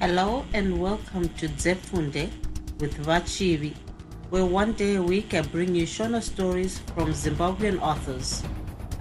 [0.00, 2.30] Hello and welcome to Zefunde
[2.80, 3.74] with Vachivi,
[4.30, 8.42] where one day a week I bring you Shona stories from Zimbabwean authors.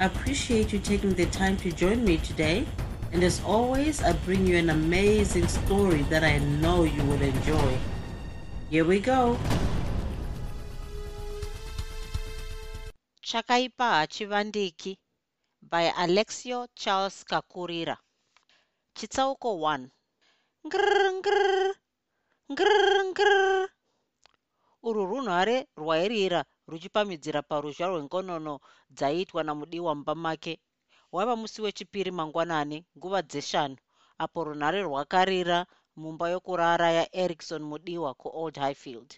[0.01, 2.65] I appreciate you taking the time to join me today,
[3.13, 7.77] and as always, I bring you an amazing story that I know you will enjoy.
[8.69, 9.37] Here we go.
[13.21, 14.97] chakaipa hachivandiki
[15.61, 17.97] by alexio charles kakurira
[18.95, 19.87] chitsauko 1
[20.69, 20.93] ngirr
[22.51, 23.33] ngirr ngirr
[24.87, 28.53] urwu runhare rwairira ruchipamhidzira paruzha rwengonono
[28.97, 30.53] dzaiitwa namudiwa mumba make.
[31.13, 33.77] Waiva musi wechipiri mangwanani nguva dzeshanu
[34.23, 35.57] apo runhare rwakarira
[36.01, 39.11] mumba yokurara yaerikson mudiwa kuold highfield.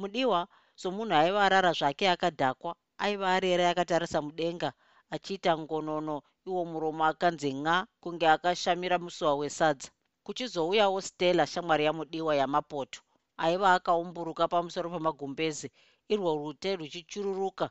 [0.00, 0.40] Mudiwa
[0.80, 2.72] somunhu aiva arara zvake akadhakwa
[3.04, 4.68] aiva arere akatarisa mudenga
[5.14, 6.16] achiita ngonono
[6.48, 9.88] iwo muromo akanzi ng'a kunge akashamira musuwa wesadza
[10.24, 13.00] kuchizouyawo stella shamwari yamudiwa yamapoto.
[13.44, 15.68] Aiva akaumburuka pamusoro pemagumbeze
[16.12, 17.66] irwo rute ruchichururuka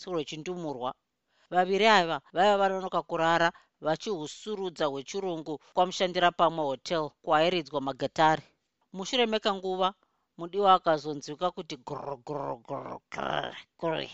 [0.00, 0.90] serwechindumurwa
[1.52, 3.48] vaviri ava vaiva vanonoka kurara
[3.84, 8.42] vachihusurudza hwechirungu kwamushandira pamwe hotel kwaairidzwa magatari
[8.92, 9.88] mushure mekanguva
[10.38, 14.10] mudiwa akazonzwika kuti grgrgrgrgri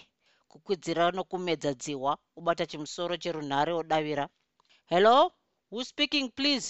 [0.51, 4.25] kukwidzira nokumedza dzihwa ubata chimusoro cherunhare odavira.
[4.93, 5.17] Hello
[5.71, 6.69] who speaking please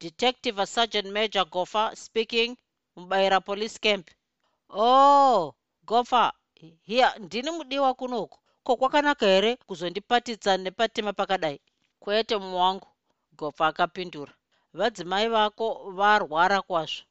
[0.00, 2.56] detective asergeant major gofa speaking
[2.96, 4.08] mubayira police camp.
[4.70, 5.54] Oh
[5.86, 6.32] gofa
[6.82, 11.60] hiya ndini mudiwa kunoku ko kwakanaka here kuzondipatidza nepatema pakadai?
[12.00, 12.86] Kwete mumwe wangu.
[13.32, 14.32] Gofa akapindura.
[14.74, 17.04] Vadzimai vako varwara kwazvo.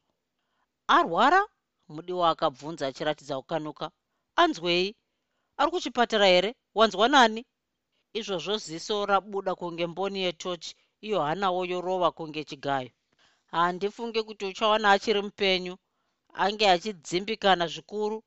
[0.88, 1.42] Arwara?
[1.90, 3.92] Mudiwa akabvunza achiratidza kukanuka.
[4.36, 4.96] Anzwei?
[5.58, 6.56] Ari kuchipatara here?
[6.76, 7.46] Wanzwa nani?
[8.14, 10.76] Izvozvo ziso rabuda kunge mboni yetochi
[11.08, 12.92] iyo hanawo yorova kunge chigayo.
[13.52, 15.74] Handifunge kuti uchawana achiri mupenyu
[16.44, 18.18] ange achidzimbikana zvikuru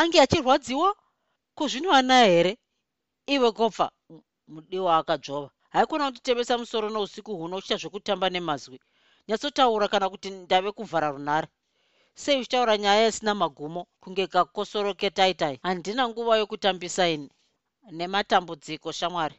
[0.00, 0.90] ange achirwadziwa?
[1.56, 2.52] Kuzvinoana here?
[3.34, 3.86] Iwe gopfa
[4.52, 8.78] mudiwa akadzvova haikona kutitevesa musoro nousiku huno uchiita zvekutamba nemazwi.
[9.28, 11.48] Nyatsotaura kana kuti ndave kuvhara runhare.
[12.14, 17.28] Sei uchitaura nyaya isina magumo kunge kakosoro ketaitai handina nguva yokutambisa ini.
[17.98, 19.36] Nematambudziko shamwari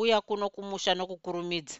[0.00, 1.78] uya kuno kumusha nokukurumidza.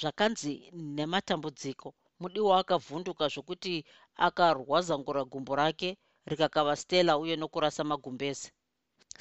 [0.00, 0.52] Zvakanzi
[0.96, 1.88] nematambudziko.
[2.20, 3.74] Mudiwa akavhunduka zvokuti
[4.26, 5.88] akarwazangura gumbo rake
[6.30, 8.48] rikakava stella uye nokurasa magumbeze.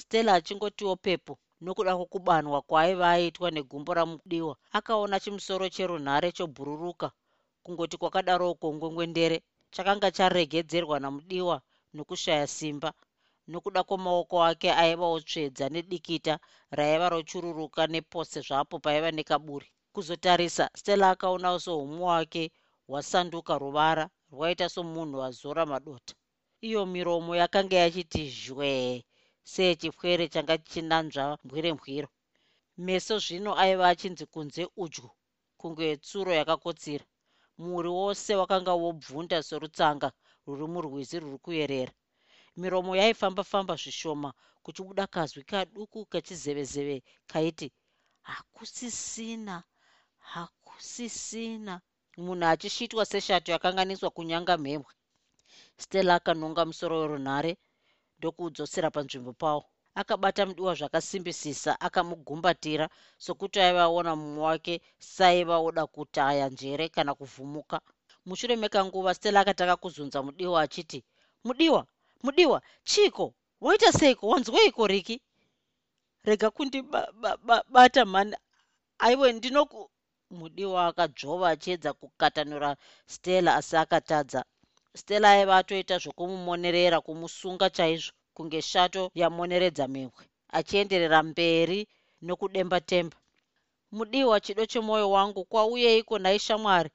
[0.01, 1.33] Stella achingotiwo pepo
[1.63, 4.53] nokuda kwokubanhwa kwaaiva aitwa negumbo ramudiwa.
[4.77, 7.07] Akaona chimusoro cherunhare chobhururuka
[7.63, 9.37] kungoti kwakadaro ukongwengwendere
[9.73, 11.55] chakanga charegedzerwa namudiwa
[11.95, 12.89] nokushaya simba
[13.47, 16.33] nokuda kwamaoko ake aivawo tsvedza nedikita
[16.77, 19.67] raiva rochururuka nepose zvapo paiva nekaburi.
[19.93, 22.43] Kuzotarisa stella akaona soumwe wake
[22.87, 26.13] hwasanduka ruvara rwaita somunhu azora madota.
[26.67, 29.03] Iyo miromo yakanga yachiti zhwee
[29.43, 32.07] seyechifwere changa chinanzva mbwirembwiro.
[32.77, 35.09] Meso zvino aiva achinzi kunze udyu
[35.59, 37.05] kunge tsuro yakakotsira.
[37.57, 40.07] Muri wose wakanga wobvunda sorutsanga
[40.45, 41.93] rwuri murwizi rwuri kuyerera
[42.57, 44.29] miromo yaifamba-famba zvishoma
[44.63, 46.97] kuchibuda kazwi kaduku kechizevezeve
[47.31, 47.67] kaiti
[48.29, 49.63] hakusisina
[50.33, 51.81] hakusisina.
[52.25, 54.91] Munhu achisvitwa seshato yakanganiswa kunyanga mhemwe.
[55.83, 57.51] Stella akanonga musoro werunhare
[58.17, 59.63] ndokuudzosera panzvimbo pawo.
[60.01, 62.85] Akabata mudiwa zvakasimbisisa akamugumbatira
[63.25, 64.75] sokuti aiva aona mumwe wake
[65.15, 67.77] saiva oda kutaya njere kana kuvhumuka.
[68.25, 70.99] Mushure mekanguva stella akataka kuzunza mudiwa achiti
[71.45, 71.81] mudiwa
[72.23, 73.25] mudiwa chiko?
[73.61, 74.27] Waita seiko?
[74.31, 75.21] Wanzweiko riki
[76.27, 78.35] rega kundibata mhani
[79.05, 79.81] aiwe ndinoku.
[80.39, 82.71] Mudiwa akadzvova achiedza kukatanura
[83.13, 84.41] stella asi akatadza.
[84.99, 90.23] Stella aiva atoita zvokumumonerera kumusunga chaizvo kunge shato yamoneredza mimwe
[90.57, 91.79] achienderera mberi
[92.25, 93.17] nokudemba-temba.
[93.95, 96.89] Mudiwa chido chemwoyo wangu kwauyeiko nhai shamwari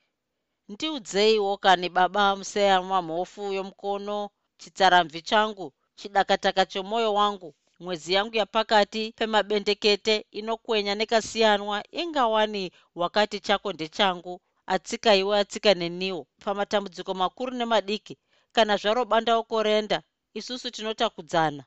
[0.69, 4.19] ndiudzeiwo kani baba museya mamhofu yomukono
[4.61, 5.67] chitsaramvi changu
[5.99, 7.51] chidakataka chemwoyo wangu
[7.83, 12.65] mwedzi yangu yapakati pemabendekete inokwenya nekasiyanwa ingawani
[13.03, 14.35] wakati chako ndechangu
[14.75, 18.15] atsika iwe atsika neniwo pamatambudziko makuru nemadiki
[18.55, 19.99] kana zvaro bandauko renda
[20.39, 21.63] isusu tinotakudzana.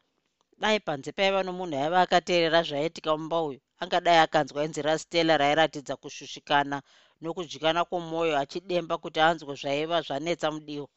[0.61, 6.77] Dai panze paiva nomunhu aiva akateerera zvaiitika mumba uyu angadai akanzwa inzi rastella rairatidza kushushikana
[7.21, 10.87] nokudyana kwomwoyo achidemba kuti anzwe zvaiva zvanetsa mudiwa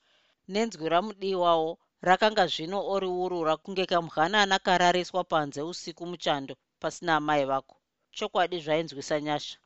[0.52, 1.70] nenzwi ramudiwawo
[2.06, 7.76] rakanga zvino oriurura kunge kamwanana karariswa panze usiku muchando pasina amai vako.
[8.16, 9.56] Chokwadi zvainzwisa nyasha.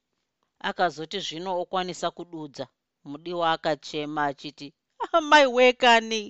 [0.68, 2.64] Akazoti zvino okwanisa kududza.
[3.10, 4.68] Mudiwa akachema achiti
[5.12, 6.20] amai wekani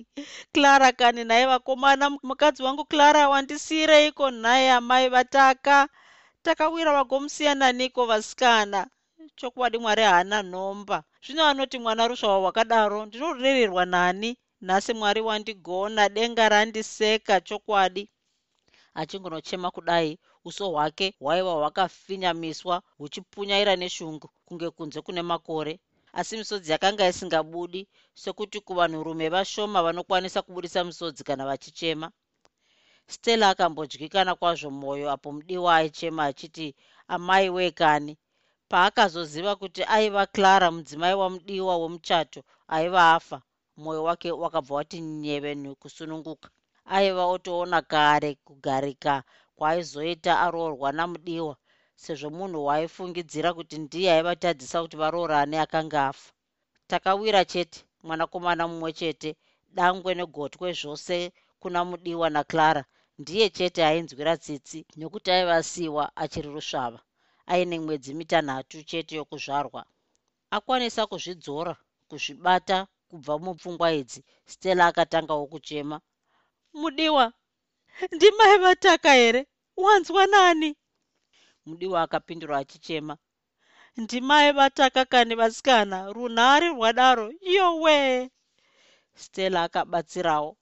[0.53, 1.21] clara kani?
[1.23, 5.89] Nhaye vakomana mukadzi wangu clara wandisiyireiko nhaye amai vataka
[6.45, 8.79] takawira vagomusiyananiko vasikana?
[9.35, 11.03] Chokwadi mwari haana nhomba.
[11.23, 18.09] Zvino anoti mwana rusvava hwakadaro ndinorererwa nani nhasi mwari wandigona denga randiseka chokwadi.
[18.93, 25.79] Achingonochema kudai uso hwake hwaiva hwakafinyamiswa huchipunyaira neshungu kunge kunze kune makore.
[26.13, 32.11] Asi misodzi yakanga isingabudi sekuti kuvanhurume vashoma vanokwanisa kubudisa misodzi kana vachichema.
[33.07, 36.75] Stella akambodyikana kwazvo mwoyo apo mudiwa aichema achiti
[37.07, 38.17] amai wekani
[38.69, 43.41] paakazoziva kuti aiva clara mudzimai wamudiwa wemuchato aiva afa
[43.81, 46.49] mwoyo wake wakabva wati nyevenu kusununguka
[46.95, 49.13] aiva otoona kare kugarika
[49.57, 51.55] kwaaizoita aroorwa namudiwa
[52.03, 56.29] sezvo munhu waaifungidzira kuti ndiye aivatadzisa kuti varoorane akanga afa.
[56.89, 59.29] Takawira chete mwanakomana mumwe chete
[59.77, 61.15] dangwe negotwe zvose
[61.61, 62.83] kuna mudiwa naclara
[63.21, 66.99] ndiye chete ainzwira tsitsi nekuti aivasiyiwa achiri rusvava.
[67.51, 69.81] Aine mwedzi mitanhatu chete yokuzvarwa.
[70.55, 71.73] Akwanisa kuzvidzora
[72.09, 72.77] kuzvibata
[73.09, 75.97] kubva mupfungwa idzi stella akatangawo kuchema.
[76.73, 77.33] Mudiwa
[78.11, 79.45] ndimai vataka here?
[79.77, 80.75] Wanzwa nani?
[81.65, 83.17] Mudiwa akapindura achichema.
[83.97, 86.11] Ndimai vataka kani vasikana?
[86.13, 88.29] Runhare rwadaro yowe
[89.15, 90.57] stella akabatsirawo.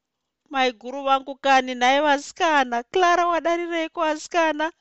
[0.50, 2.83] Maiguru vangu kani nhaye vasikana?
[2.83, 4.71] Clara wadarireiko vasikana?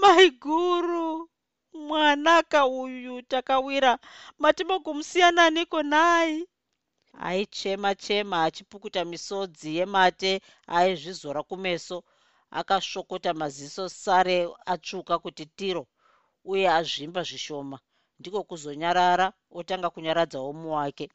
[0.00, 1.30] Maiguru
[1.72, 3.98] mwanaka uyu takawira.
[4.38, 6.46] Matimogomusiyananiko nhai
[7.28, 10.32] aichema chema achipukuta misodzi yemate
[10.76, 11.96] aizvizora kumeso.
[12.58, 14.36] Akasvokota maziso sare
[14.72, 15.82] atsvuka kuti tiro
[16.50, 17.78] uye azvimba zvishoma.
[18.18, 19.26] Ndiko kuzonyarara
[19.58, 21.06] otanga kunyaradzawo muwake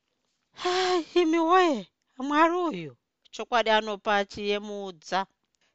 [1.21, 1.87] imi woye
[2.27, 2.91] mwari uyu.
[3.33, 5.19] Chokwadi anopa achiyemudza.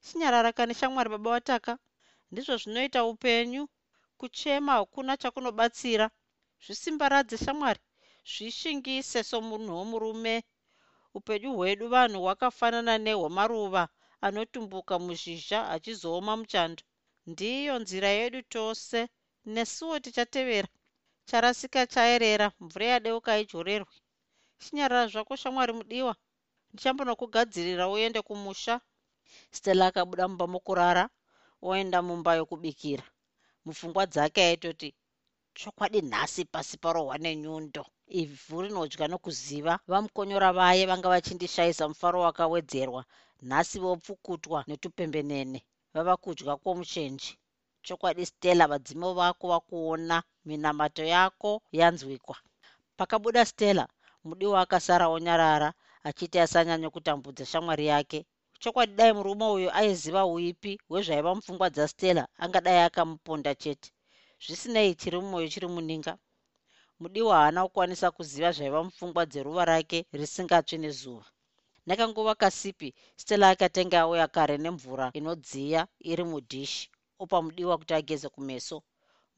[0.04, 1.72] Chinyarara kani shamwari baba wataka?
[2.30, 3.68] Ndizvo zvinoita upenyu.
[4.18, 6.06] Kuchema hakuna chakunobatsira.
[6.64, 7.80] Zvisimbaradze shamwari
[8.24, 10.34] zvishingise somunhu womurume.
[11.14, 13.82] Upenyu hwedu vanhu hwakafanana nehwemaruva
[14.26, 16.82] anotumbuka muzhizha achizooma muchando.
[17.26, 19.08] Ndiyo nzira yedu tose.
[19.44, 20.68] Nesuwo tichatevera.
[21.28, 22.52] Charasika chaerera.
[22.60, 23.94] Mvura yadeuka ijorerwe
[24.60, 26.14] chinyarara zvako shamwari mudiwa.
[26.72, 28.80] Ndichambonokugadzirira uende kumusha.
[29.50, 31.04] Stella akabuda mumba mokurara
[31.62, 33.04] oenda mumba yokubikira.
[33.64, 34.94] Mupfungwa dzake aitoti
[35.58, 37.82] chokwadi nhasi pasi parohwa nenyundo
[38.20, 43.02] ivhu rinodya nokuziva vamukonyora vaye vanga vachindishayisa mufaro wakawedzerwa.
[43.48, 45.58] Nhasi vopfukutwa netupembenene
[45.94, 47.32] vava kudya kwomuchenji.
[47.86, 50.16] Chokwadi stella vadzimo vako vakuona
[50.48, 52.36] minamato yako yanzwikwa.
[52.98, 53.84] Pakabuda stella
[54.26, 55.68] mudiwa akasara onyarara
[56.08, 58.18] achiti asanyanya kutambudza shamwari yake.
[58.62, 63.88] Chokwadi dai murume uyu aiziva uipi hwezvaiva mupfungwa dzastella angadai akamuponda chete
[64.44, 66.12] zvisinei chiri mumwoyo chiri muninga.
[67.00, 71.26] Mudiwa haana kukwanisa kuziva zvaiva mupfungwa dzeruva rake risingatsvi nezuva.
[71.86, 72.88] Nekanguva kasipi
[73.20, 76.84] stella akatenga auya kare nemvura inodziya iri mudhishi
[77.22, 78.76] opa mudiwa kuti ageze kumeso.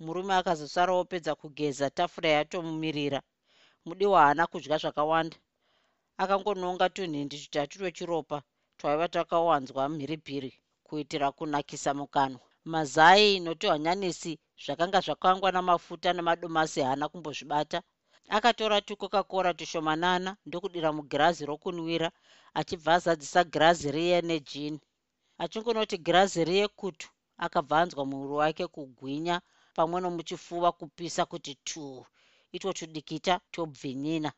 [0.05, 3.21] Murume akazosara opedza kugeza tafura yatomumirira.
[3.87, 5.37] Mudiwa haana kudya zvakawanda.
[6.23, 8.39] Akangononga tunhindi tutatu twechiropa
[8.79, 10.51] twaiva takawanzwa mhiripiri
[10.87, 14.33] kuitira kunakisa mukanwa mazai notuhanyanisi
[14.65, 17.79] zvakanga zvakangwa namafuta nemadomasi haana kumbozvibata.
[18.37, 22.09] Akatora tukokakora tushomanana ndokudira mugirazi rokunwira
[22.59, 24.81] achibva azadzisa girazi riye nejini.
[25.43, 27.09] Achingonoti girazi riye kutu
[27.45, 29.37] akabva anzwa muviri wake kugwinya
[29.77, 32.07] pamwe nomuchifuva kupisa kuti tu.
[32.57, 34.31] Itwo tudikita tobvinyina.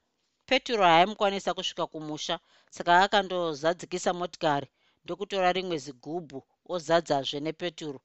[0.48, 2.34] Peturo haaimukwanisa kusvika kumusha
[2.70, 4.68] saka akandozadzikisa motikari
[5.04, 6.38] ndokutora rimwe zigubhu
[6.72, 8.00] ozadzazve nepeturo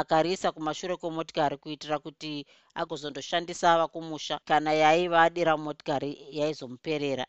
[0.00, 2.46] akariisa kumashure kwemotikari kuitira kuti
[2.80, 7.24] agozondoshandisa ava kumusha kana yaiva adira motikari yaizomuperera.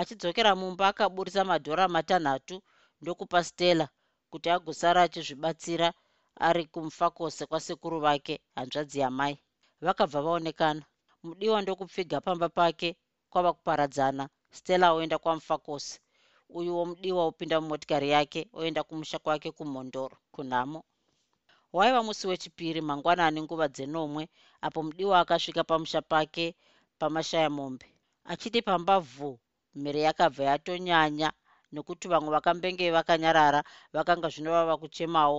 [0.00, 2.56] Achidzokera mumba akaburisa madhora matanhatu
[3.00, 3.86] ndokupa stella
[4.30, 5.88] kuti agosara achizvibatsira
[6.46, 9.36] ari kumufakose kwasekuru vake hanzvadzi yamai.
[9.84, 10.82] Vakabva vaonekana.
[11.22, 12.96] Mudiwa ndokupfiga pamba pake
[13.30, 14.24] kwava kuparadzana.
[14.50, 16.00] Stella oenda kwamufakose
[16.48, 20.80] uyuwo mudiwa opinda mumotikari yake oenda kumusha kwake kumhondoro kunhamo
[21.76, 24.22] waiva musi wechipiri mangwanani nguva dzenomwe
[24.66, 26.46] apo mudiwa akasvika pamusha pake
[27.00, 27.86] pamashaya mombe.
[28.32, 29.30] Achiti pamba vhu
[29.80, 31.28] mhere yakabva yatonyanya
[31.74, 33.60] nekuti vamwe vakambenge vakanyarara
[33.94, 35.38] vakanga zvinovava kuchemawo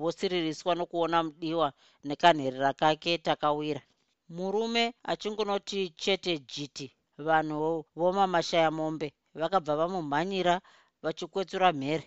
[0.00, 1.68] vosiririswa nokuona mudiwa
[2.06, 3.82] nekanherera kake takawira.
[4.36, 6.86] Murume achingonoti chete jiti
[7.26, 9.08] vanhu vomamashaya mombe
[9.40, 10.54] vakabva vamumhanyira
[11.02, 12.06] vachikwetsura mhere.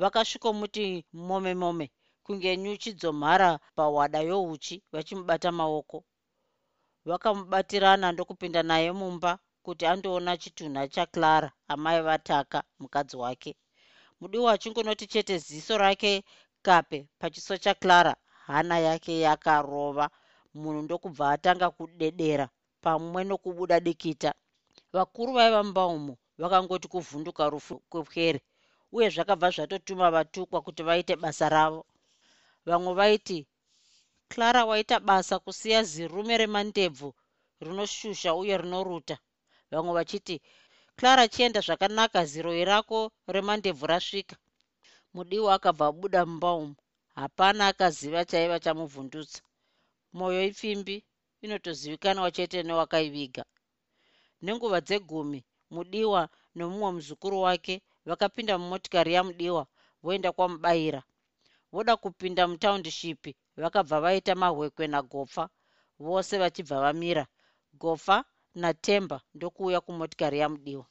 [0.00, 1.86] Vakasvikomuti mome mome
[2.26, 5.98] kunge nyuchi dzomhara pahwada youchi vachimubata maoko.
[7.08, 9.32] Vakamubatirana ndokupinda naye mumba
[9.64, 13.52] kuti andoona chitunha chaclara amai vataka mukadzi wake.
[14.20, 16.24] Mudiwa achingonoti chete ziso rake
[16.62, 18.12] kape pachiso chaclara
[18.46, 20.06] hana yake yakarova.
[20.54, 22.46] Munhu ndokubva atanga kudedera
[22.84, 24.30] pamwe nokubuda dikita.
[24.92, 28.40] Vakuru vaiva mumba umo vakangoti kuvhunduka rufu kwepwere
[28.92, 31.86] uye zvakabva zvatotuma vatukwa kuti vaite basa ravo
[32.68, 33.38] vamwe vaiti
[34.32, 37.08] clara waita basa kusiya zirume remandebvu
[37.64, 39.16] rinoshusha uye rinoruta.
[39.70, 40.36] Vamwe vachiti
[40.98, 42.98] clara chienda zvakanaka ziroi rako
[43.34, 44.36] remandebvu rasvika.
[45.14, 46.74] Mudiwa akabva abuda mumba umo
[47.18, 49.40] hapana akaziva chaiva chamuvhundutsa.
[50.16, 50.96] Mwoyo ipfimbi
[51.44, 53.44] inotozivikanwa chete newakaiviga.
[54.42, 55.40] Nenguva dzegumi
[55.74, 56.22] mudiwa
[56.56, 57.74] nomumwe muzukuru wake
[58.08, 59.62] vakapinda mumotikari yamudiwa
[60.02, 61.02] voenda kwamubayira
[61.72, 63.30] voda kupinda mutaundishipi
[63.62, 65.44] vakabva vaita mahwekwe nagopfa
[65.98, 67.24] vose vachibva vamira.
[67.82, 68.16] Gopfa
[68.54, 70.86] natemba ndokuuya kumotikari yamudiwa.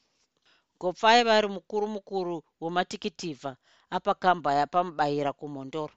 [0.80, 3.56] Gopfa aiva ari mukuru mukuru wematikitivha
[3.96, 5.94] apakamba yapamubayira kumhondoro.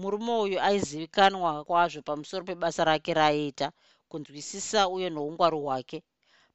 [0.00, 3.72] Murume uyu aizivikanwa kwazvo pamusoro pebasa rake raaiita
[4.08, 5.98] kunzwisisa uye noungwaru hwake.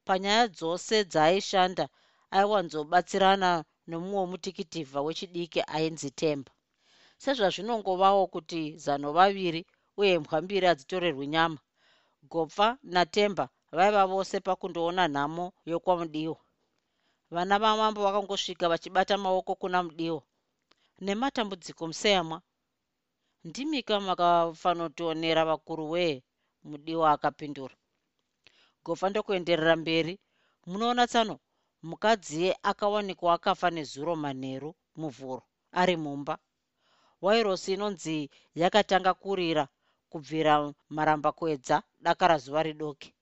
[0.05, 1.85] Panyaya dzose dzaaishanda
[2.31, 3.49] aiwanzobatsirana
[3.87, 6.51] nomumwe wemutikitivha wechidiki ainzi temba
[7.23, 9.61] sezvazvinongovawo kuti zano vaviri
[9.99, 11.59] uye mbwa mbiri hadzitorerwi nyama
[12.31, 13.45] gopfa natemba
[13.75, 16.37] vaiva vose pakundoona nhamo yokwamudiwa
[17.35, 20.21] vana vamambo vakangosvika vachibata maoko kuna mudiwa
[21.05, 22.37] nematambudziko museyamwa
[23.47, 26.23] ndimika makafanotionera vakuru wee
[26.69, 27.75] mudiwa akapindura.
[28.85, 30.13] Gofa ndokuenderera mberi.
[30.69, 31.35] Munoona tsano
[31.89, 34.69] mukadzi akawanikwa akafa nezuro manheru
[34.99, 36.33] muvhuro ari mumba
[37.25, 38.29] wairosi inonzi
[38.61, 39.63] yakatanga kurira
[40.11, 40.53] kubvira
[40.95, 43.13] marambakwedza dakara zuva ridoke.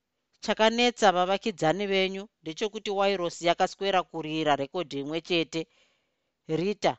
[0.43, 5.61] Chakanetsa vavakidzani venyu ndechekuti wairosi yakaswera kurira rekodhi imwe chete.
[6.47, 6.93] Rita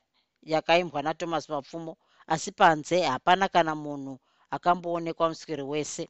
[0.52, 1.92] yakaimbwa nathomas mapfumo
[2.26, 4.14] asi panze hapana kana munhu
[4.50, 6.04] akamboonekwa musweri wese.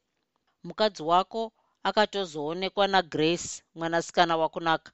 [0.66, 1.52] Mukadzi wako
[1.88, 4.92] akatozoonekwa nagrace mwanasikana wakunaka.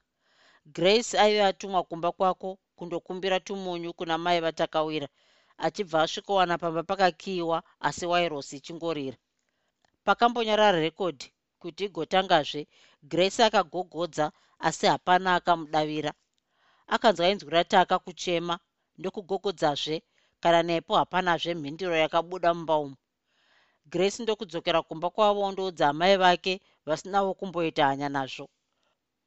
[0.65, 5.07] Grace aive atumwa kumba kwako kundokumbira tumunyu kuna mai vatakawira
[5.57, 7.57] achibva asvikowana pamba pakakiyiwa
[7.87, 9.17] asi wairosi ichingorira.
[10.05, 11.27] Pakambonyarara rekodhi
[11.61, 12.61] kuti igotangazve
[13.11, 14.25] grace akagogodza
[14.67, 16.11] asi hapana akamudavira.
[16.87, 18.59] Akanzwa inzwi rataka kuchema
[18.97, 20.03] ndokugogodzazve
[20.41, 22.95] kana nepo hapanazve mhinduro yakabuda mumba umu.
[23.91, 26.53] Grace ndokudzokera kumba kwavo ndoudza amai vake
[26.85, 28.49] vasinawo kumboita hanya nazvo.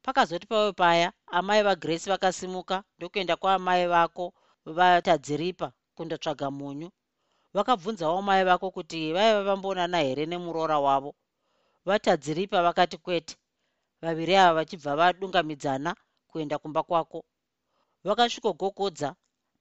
[0.03, 4.33] Pakazoti pave paya amai vagrace vakasimuka ndokuenda kwaamai vako
[4.65, 6.89] vatadziripa kundotsvaga munyu.
[7.55, 11.11] Vakabvunzawo mai vako kuti vaiva vamboonana here nemuroora wavo.
[11.87, 13.35] Vatadziripa vakati kwete.
[14.01, 15.91] Vaviri ava vachibva vadungamidzana
[16.29, 17.19] kuenda kumba kwako.
[18.07, 19.09] Vakasvikogogodza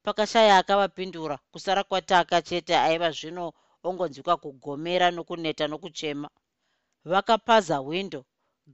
[0.04, 3.44] pakashaya akavapindura kusara kwataka chete aiva zvino
[3.86, 6.28] ongonzwika kugomera nokuneta nokuchema.
[7.10, 8.20] Vakapaza hwindo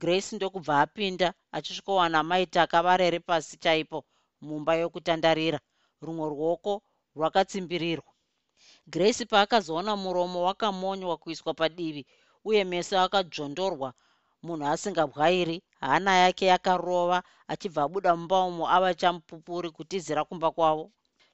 [0.01, 3.99] grace ndokubva apinda achisvikowana maitaka varere pasi chaipo
[4.41, 5.59] mumba yokutandarira.
[6.03, 6.73] Rumwe ruoko
[7.15, 8.11] rwakatsimbirirwa.
[8.93, 12.05] Grace paakazoona muromo wakamonywa kuiswa padivi
[12.49, 13.89] uye meso akadzvondorwa.
[14.45, 17.17] Munhu asingabwairi hana yake yakarova
[17.51, 20.85] achibva abuda mumba umo ava chamupupuri kutizira kumba kwavo.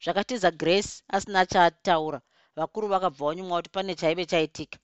[0.03, 2.19] Zvakatiza grace asina chaataura.
[2.55, 4.77] Vakuru vakabva vanyumwa kuti pane chaive chaitika.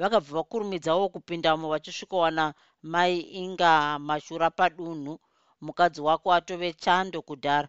[0.00, 2.44] Vakabva vakurumidzawo kupindamo vachisvikowana
[2.82, 5.14] mai inga mashura padunhu.
[5.60, 7.68] Mukadzi wako atove chando kudhara.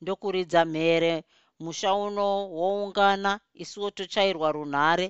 [0.00, 1.24] Ndokuridza mhere
[1.64, 2.26] musha uno
[2.58, 5.06] woungana isuwo tochairwa runhare.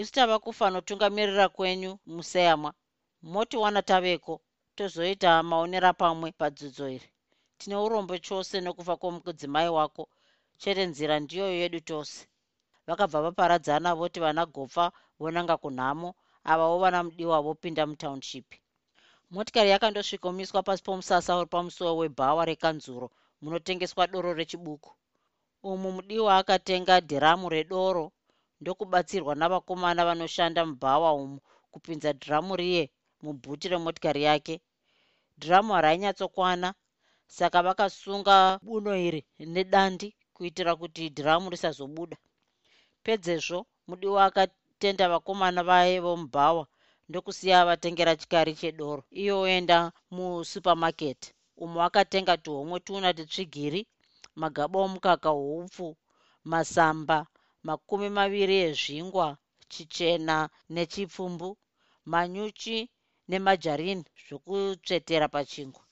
[0.00, 2.70] Isu tava kufa notungamirira kwenyu museyamwa.
[3.32, 4.34] Motiwana taveko
[4.76, 7.08] tozoita maonera pamwe padzidzo iri.
[7.58, 10.04] Tine urombo chose nokufa kwomudzimai wako.
[10.60, 12.18] Chete nzira ndiyo yedu tose.
[12.86, 14.84] Vakabva vaparadzana voti vana gopfa
[15.20, 16.08] vonanga kunhamo.
[16.50, 18.46] Avawo vana mudiwa vopinda mutownship
[19.34, 23.06] motikari yakandosvikomiswa pasi pomusasa uri pamusuwo webhawa rekanzuro
[23.42, 24.90] munotengeswa doro rechibuku
[25.72, 28.04] umu mudiwa akatenga dhiramu redoro.
[28.60, 31.38] Ndokubatsirwa navakomana vanoshanda mubhawa umu
[31.72, 32.82] kupinza dhiramu riye
[33.22, 34.54] mubhuti remotikari yake.
[35.40, 36.68] Dhiramu harainyatsokwana
[37.36, 39.20] saka vakasunga buno iri
[39.54, 42.16] nedandi kuitira kuti dhiramu risazobuda.
[43.04, 46.64] Pedzezvo mudiwa akatenda vakomana vaye vomubhawa
[47.08, 49.02] ndokusiya vatengera chikari chedoro.
[49.22, 49.78] Iyo oenda
[50.14, 51.28] musupamaketi
[51.64, 53.80] umo akatenga tuhomwe tuna tutsvigiri
[54.42, 55.88] magaba omukaka hwoupfu
[56.50, 57.18] masamba
[57.66, 59.26] makumi maviri ezvingwa
[59.72, 60.36] chichena
[60.74, 61.48] nechipfumbu
[62.10, 62.78] manyuchi
[63.30, 65.84] nemajarini zvokutsvetera pachingwa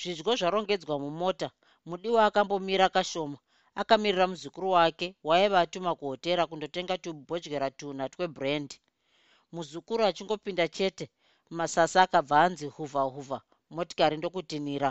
[0.00, 1.48] zvidyo zvarongedzwa mumota
[1.88, 3.38] mudiwa akambomira kashoma
[3.80, 8.76] akamirira muzukuru wake waiva atuma kuhotera kundotenga tubhodyera tuna twebrendi
[9.54, 11.04] muzukuru achingopinda chete
[11.58, 13.38] masasa akabva anzi huvha huvha
[13.74, 14.90] motikari ndokutinhira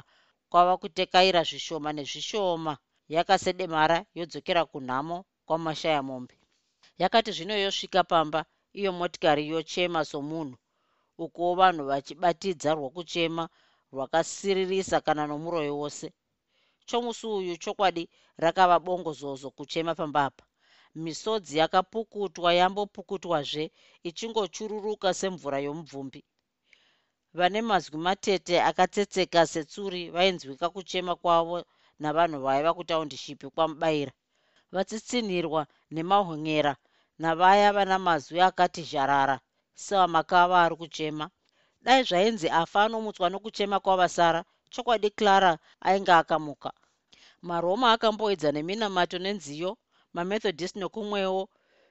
[0.50, 2.74] kwava kutekaira zvishoma nezvishoma
[3.16, 6.36] yakasedemara yodzokera kunhamo kwamashaya mombe.
[7.02, 8.40] Yakati zvino yosvika pamba
[8.80, 10.58] iyo motikari yochema somunhu
[11.24, 13.44] ukuwo vanhu vachibatidza rwokuchema
[13.94, 16.08] rwakasiririsa kana nomuroyo wose.
[16.88, 18.04] Chomusi uyu chokwadi
[18.44, 20.44] rakava bongozozo kuchema pambapa
[21.04, 23.64] misodzi yakapukutwa yambopukutwazve
[24.10, 26.22] ichingochururuka semvura yomubvumbi
[27.38, 31.58] vane mazwi matete akatsetseka setsuri vainzwika kuchema kwavo
[32.00, 34.12] navanhu vaiva kutaundishipi kwamubayira
[34.74, 35.62] vatsitsinhirwa
[35.96, 36.74] nemahonyera
[37.22, 39.38] navaya vana mazwi akati zharara.
[39.84, 41.26] Sevamakava ari kuchema
[41.86, 44.42] dai zvainzi afa anomutswa nokuchema kwavasara
[44.74, 45.52] chokwadi clara
[45.88, 46.72] ainge akamuka.
[47.48, 49.72] Maroma akamboedza neminamato nenziyo
[50.16, 51.42] mamethodist nokumwewo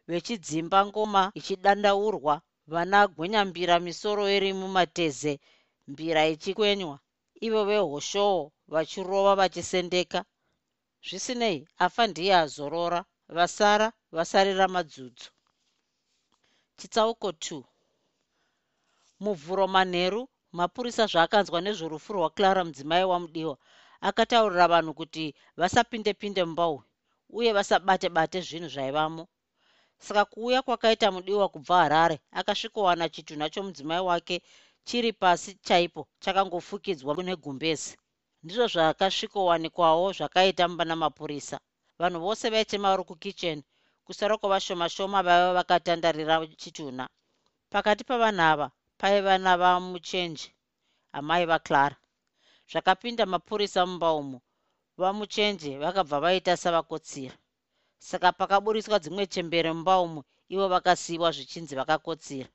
[0.09, 2.35] vechidzimba ngoma ichidandaurwa
[2.73, 5.33] vana gwenyambira misoro iri mumateze
[5.91, 6.97] mbira ichikwenywa
[7.47, 10.21] ivo vehoshowo vachirova vachisendeka.
[11.07, 13.00] Zvisinei afa ndiye azorora
[13.37, 15.28] vasara vasarira madzudzu.
[16.78, 17.62] Chitsauko 2
[19.25, 20.23] muvhuro manheru
[20.59, 23.57] mapurisa zvaakanzwa nezvorufu rwaclara mudzimai wamudiwa
[24.09, 25.25] akataurira vanhu kuti
[25.61, 26.85] vasapinde pinde mumba uyu
[27.38, 29.25] uye vasabate bate zvinhu zvaivamo.
[30.07, 34.37] Saka kuuya kwakaita mudiwa kubva harare akasvikowana chitunha chomudzimai wake
[34.88, 37.92] chiri pasi chaipo chakangofukidzwa negumbezi
[38.42, 41.56] ndizvo zvakasvikowanikwawo zvakaita mumba namapurisa
[42.00, 43.63] vanhu vose vaichema vari kukicheni
[44.08, 47.04] kusara kwavashoma shoma vaiva vakatandarira chitunha.
[47.73, 48.67] Pakati pavanhu ava
[49.00, 50.49] paiva navamuchenji
[51.13, 51.97] amai vaclara.
[52.71, 54.39] Zvakapinda mapurisa mumba umo
[54.97, 57.36] vamuchenje vakabva vaita savakotsira.
[57.99, 62.49] Saka pakaburiswa dzimwe chembere mumba umo ivo vakasiyiwa zvichinzi vakakotsira.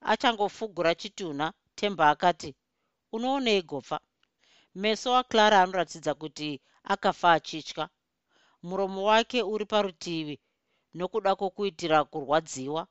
[0.00, 2.50] Achangofugura chitunha temba akati
[3.14, 3.98] unoonei gopfa
[4.82, 6.60] meso waclara anoratidza kuti
[6.92, 7.84] akafa achitya.
[8.62, 10.36] Muromo wake uri parutivi
[10.94, 12.82] nokuda kwokuitira kurwadziwa.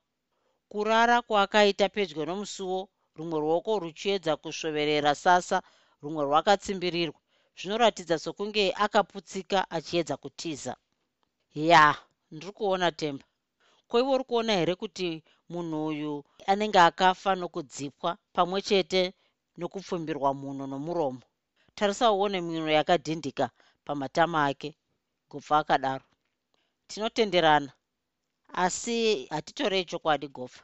[0.72, 2.80] Kurara kwaakaita pedyo nomusuwo
[3.18, 5.58] rumwe ruoko ruchiedza kusvoverera sasa
[6.02, 7.20] rumwe rwakatsimbirirwa
[7.58, 10.74] zvinoratidza sokunge akaputsika achiedza kutiza.
[11.70, 11.84] Ya
[12.32, 13.26] ndiri kuona temba.
[13.90, 16.14] Koivo uri kuona here kuti munhu uyu
[16.52, 19.02] anenge akafa nokudzipwa pamwe chete
[19.60, 21.22] nokupfumbirwa munhu nomuromo.
[21.76, 23.46] Tarisa uone mino yakadhindika
[23.86, 24.70] pamatama ake
[25.30, 26.06] gopfa akadaro.
[26.90, 27.72] Tinotenderana
[28.64, 28.96] asi
[29.34, 30.64] hatitorei chokwadi gopfa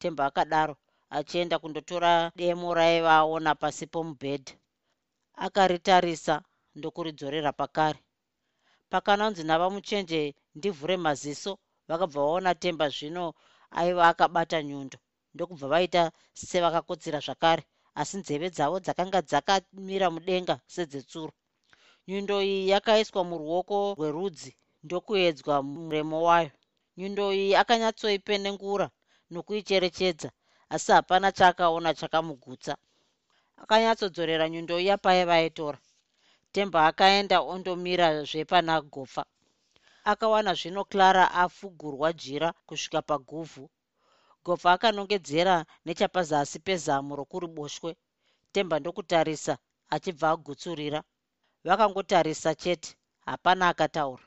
[0.00, 0.74] temba akadaro
[1.16, 4.54] achienda kundotora demo raiva aona pasi pomubhedha
[5.44, 6.34] akaritarisa
[6.76, 8.00] ndokuridzorera pakare.
[8.90, 11.52] Pakananzi navamuchenje ndivhure maziso
[11.88, 13.24] vakabva vaona temba zvino
[13.80, 14.98] aiva akabata nyundo.
[15.34, 16.02] Ndokubva vaita
[16.34, 17.62] sevakakotsira zvakare
[18.00, 21.32] asi nzeve dzavo dzakanga dzakamira mudenga sedzetsuro.
[22.08, 24.50] Nyundo iyi yakaiswa muruoko rwerudzi
[24.84, 26.52] ndokuedzwa muremo wayo.
[26.98, 28.86] Nyundo iyi akanyatsoipenengura
[29.32, 30.28] nokuicherechedza
[30.74, 32.74] asi hapana chaakaona chakamugutsa.
[33.62, 35.78] Akanyatsodzorera nyundo iya paiva aitora
[36.52, 39.22] temba akaenda ondomira zvepana gofa
[40.10, 43.64] akawana zvino clara afugurwa jira kusvika paguvhu.
[44.44, 47.90] Gofa akanongedzera nechapazasi pezamu rokuruboshwe
[48.52, 49.54] temba ndokutarisa
[49.94, 51.00] achibva agutsurira.
[51.66, 52.90] Vakangotarisa chete
[53.26, 54.24] hapana akataura.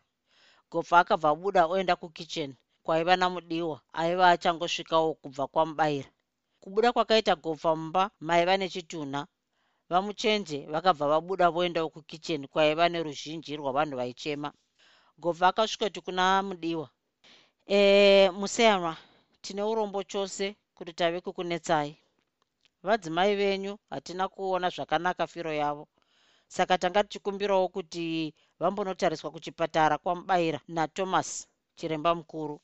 [0.71, 6.09] Gofa akabva abuda oenda kukicheni kwaiva namudiwa aiva achangosvikawo kubva kwamubayira
[6.61, 9.21] kubuda kwakaita gopfa mumba maiva nechitunha.
[9.89, 14.49] Vamuchenje vakabva vabuda voendawo kukicheni kwaiva neruzhinji rwavanhu vaichema
[15.21, 16.87] gopfa akasvikati kuna mudiwa
[17.67, 18.93] e museyanwa
[19.41, 21.91] tine urombo chose kuti tave kukunetsai.
[22.83, 25.87] Vadzimai venyu hatina kuona zvakanaka firo yavo.
[26.47, 31.47] Saka tanga tichikumbirawo kuti vambonotariswa kuchipatara kwamubayira nathomas
[31.77, 32.61] chiremba mukuru.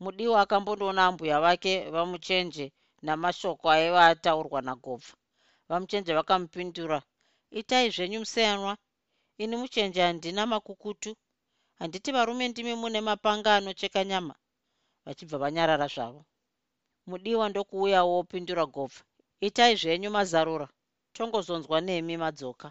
[0.00, 2.72] Mudiwa akambondoona ambuya vake vamuchenje
[3.02, 5.14] namashoko aiva ataurwa nagobva
[5.68, 7.02] vamuchenje vakamupindura
[7.50, 8.76] itai zvenyu museyanwa.
[9.38, 11.16] Ini muchenje handina makukutu
[11.80, 14.34] handiti varume ndimi mune mapanga anocheka nyama
[15.04, 16.22] vachibva vanyarara zvavo.
[17.08, 19.02] Mudiwa ndokuuyawo opindura gobva.
[19.46, 20.66] Itai zvenyu mazarura
[21.14, 22.68] tongozonzwa nemi madzoka.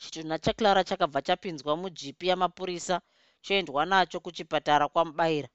[0.00, 2.96] Chitunha chaclara chakabva chapinzwa mujipi yamapurisa
[3.44, 5.48] choendwa nacho kuchipatara kwamubayira.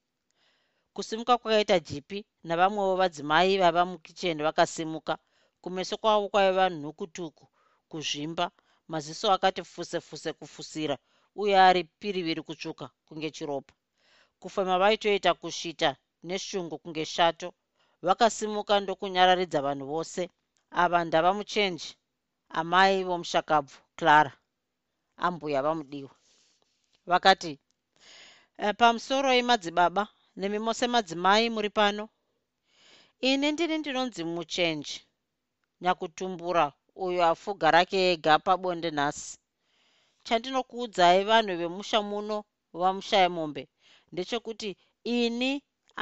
[0.95, 5.13] Kusimuka kwakaita jipi navamwewo vadzimai vaiva mukicheni vakasimuka.
[5.62, 7.45] Kumeso kwavo kwaiva nhukutuku
[7.89, 8.45] kuzvimba
[8.91, 10.97] maziso akati fuse fuse kufusira
[11.41, 13.73] uye ari piriviri kutsvuka kunge chiropa.
[14.41, 15.89] Kufema vaitoita kushita
[16.28, 17.47] neshungu kunge shato
[18.06, 20.21] vakasimuka ndokunyararidza vanhu vose
[20.82, 21.89] ava ndava muchenji
[22.60, 24.32] amai vomushakabvu clara
[25.26, 26.13] ambuya vamudiwa.
[27.10, 27.54] Vakati
[28.65, 30.04] e, pamusoro imadzibaba
[30.39, 32.04] nemi mose madzimai muri pano
[33.30, 34.97] ini ndini ndinonzi muchenji
[35.82, 36.65] nyakutumbura
[37.06, 39.32] uyo afuga rake ega pabonde nhasi
[40.28, 42.38] chandinokuudzai vanhu vemusha muno
[42.80, 43.63] vamushaya mombe
[44.12, 44.70] ndechekuti
[45.20, 45.52] ini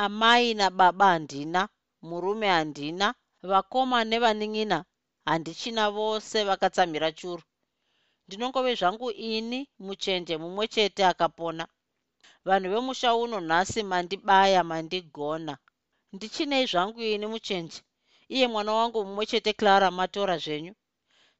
[0.03, 1.61] amai nababa handina
[2.07, 3.07] murume handina
[3.49, 4.77] vakoma nevanin'ina
[5.27, 7.43] handichina vose vakatsamhira churu.
[8.25, 11.63] Ndinongove zvangu ini muchenje mumwe chete akapona.
[12.47, 15.53] Vanhu vemusha uno nhasi mandibaya mandigona.
[16.15, 17.79] Ndichinei zvangu ini muchenje?
[18.35, 20.73] Iye mwana wangu mumwe chete clara matora zvenyu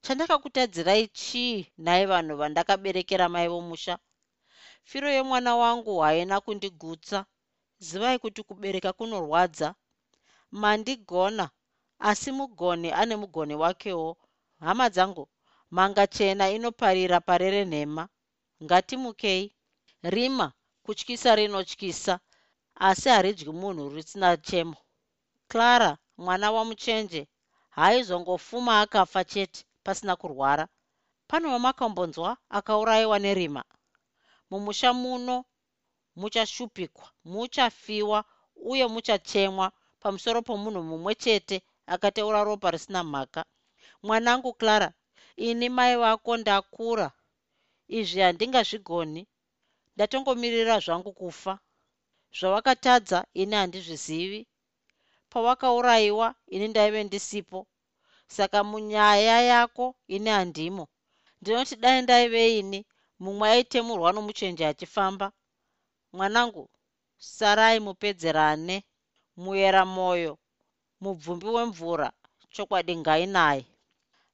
[0.06, 3.96] chandakakutadzirai chii nhai vanhu vandakaberekera mai vomusha?
[4.90, 7.20] Firo yemwana wangu haina kundigutsa.
[7.88, 9.76] Zivai kuti kubereka kunorwadza.
[10.62, 11.46] Mandigona
[12.10, 14.18] asi mugoni ane mugoni wakewo.
[14.60, 15.26] Hama dzangu
[15.76, 18.04] manga chena inoparira parere nhema
[18.64, 19.46] ngatimukei.
[20.04, 20.48] Rima
[20.84, 22.14] kutyisa rinotyisa
[22.76, 24.78] asi haridyi munhu risina chemo.
[25.48, 27.28] Clara mwana wamuchenje
[27.70, 30.66] haizongofuma akafa chete pasina kurwara.
[31.30, 33.64] Pano wamakambonzwa akaurayiwa nerima.
[34.50, 35.36] Mumusha muno
[36.20, 38.20] muchashupikwa muchafiwa
[38.72, 39.68] uye muchachemwa
[40.02, 41.58] pamusoro pomunhu mumwe chete
[41.94, 43.42] akateura ropa risina mhaka.
[44.06, 44.90] Mwanangu clara
[45.48, 47.08] ini mai vako ndakura.
[47.98, 49.22] Izvi handingazvigoni.
[49.96, 51.54] Ndatongomirira zvangu kufa.
[52.38, 54.42] Zvawakatadza ini handizvizivi.
[55.32, 57.60] Pawakaurayiwa ini ndaive ndisipo
[58.28, 60.88] saka munyaya yako ini handimo
[61.42, 62.80] ndinoti dai ndaive ini
[63.24, 65.28] mumwe aitemurwa nomuchenje achifamba.
[66.14, 66.70] Mwanangu
[67.18, 68.78] sarai mupedzerane.
[69.44, 70.34] Muyera mwoyo
[71.02, 72.08] mubvumbi wemvura
[72.54, 73.66] chokwadi ngainaye.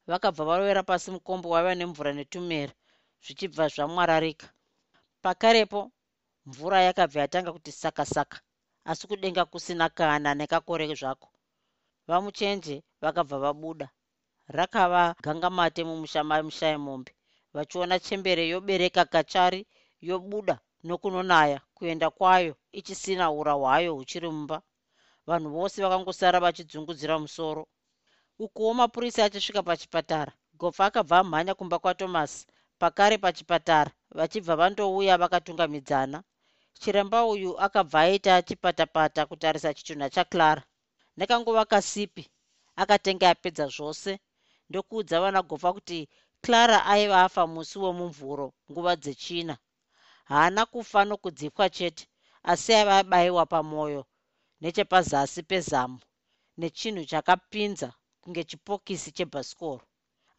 [0.08, 2.73] Vakabva vawera pasi mukombo waiva nemvura netumera
[3.23, 4.47] zvichibva zvamwararika.
[5.23, 5.91] Pakarepo
[6.45, 8.38] mvura yakabva yatanga kuti saka saka
[8.89, 11.27] asi kudenga kusina kana nekakore zvako
[12.12, 13.88] vamuchenje vakabva vabuda.
[14.58, 17.12] Rakava gangamate mumusha mamushaye mombe
[17.56, 19.62] vachiona chembere yobereka kachari
[20.08, 20.56] yobuda
[20.88, 24.58] nokunonaya kuenda kwayo ichisina ura hwayo huchiri mumba.
[25.28, 27.63] Vanhu vose vakangosara vachidzungudzira musoro.
[28.45, 30.32] Ukuwo mapurisa achisvika pachipatara.
[30.60, 32.47] Gopfa akabva amhanya kumba kwatomasi
[32.82, 36.17] pakare pachipatara vachibva vandouya vakatungamidzana
[36.82, 40.63] chiremba uyu akabva aita achipatapata kutarisa chitunha chaclara
[41.21, 42.23] nekangova kasipi
[42.81, 44.12] akatenga apedza zvose
[44.69, 45.99] ndokuudza vana gopfa kuti
[46.43, 49.55] clara aiva afa musi wemumvuro nguva dzechina.
[50.29, 52.03] Haana kufa nokudzipwa chete
[52.51, 54.01] asi aiva abayiwa pamwoyo
[54.62, 55.99] nechepazasi pezamu
[56.60, 57.89] nechinhu chakapinza
[58.21, 59.86] kunge chipokisi chebhasikoro.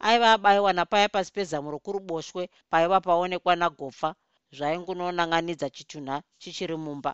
[0.07, 4.09] Aiva abayiwa napaya pasi pezamu rokuruboshwe paiva paonekwa nagopfa
[4.55, 7.11] zvaingunonan'anidza chitunha chichiri mumba.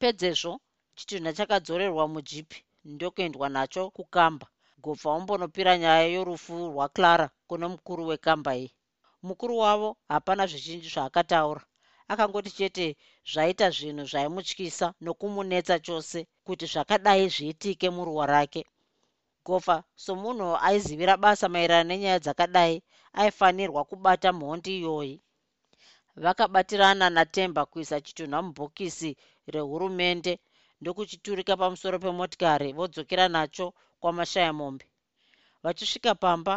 [0.00, 0.52] Pedzezvo
[0.96, 4.46] chitunha chakadzorerwa mujipi ndokuendwa nacho kukamba.
[4.84, 8.70] Gopfa ombonopira nyaya yorufu rwaclara kuno mukuru wekamba iyi.
[9.26, 11.62] Mukuru wavo hapana zvizhinji zvaakataura.
[12.12, 12.86] Akangoti chete
[13.32, 18.62] zvaita zvinhu zvaimutyisa nokumunetsa chose kuti zvakadai zviitike muruwa rake.
[19.46, 22.74] Gofa somunhu aizivira basa maererano nenyaya dzakadai
[23.20, 25.16] aifanirwa kubata mhondi iyoyi.
[26.22, 29.10] Vakabatirana natemba kuisa chitunha mubhokisi
[29.52, 30.32] rehurumende
[30.82, 33.66] ndokuchiturika pamusoro pemotikari vodzokera nacho
[34.00, 34.84] kwamashaya mombe
[35.62, 36.54] vachisvika pamba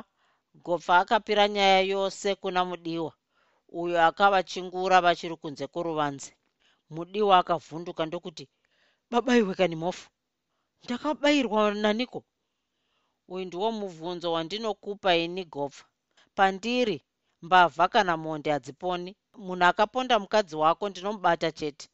[0.66, 3.12] gopfa akapira nyaya yose kuna mudiwa
[3.82, 6.32] uyo akavachingura vachiri kunze kworuvanze.
[6.94, 8.46] Mudiwa akavhunduka ndokuti
[9.12, 10.06] babaiwe kanimofu
[10.84, 12.20] ndakabayirwa naniko?
[13.32, 15.86] Uyu ndiwo mubvunzo wandinokupa ini gopfa.
[16.38, 16.98] Pandiri
[17.46, 19.12] mbavha kana monde hadziponi.
[19.46, 21.86] Munhu akaponda mukadzi wako ndinomubata chete.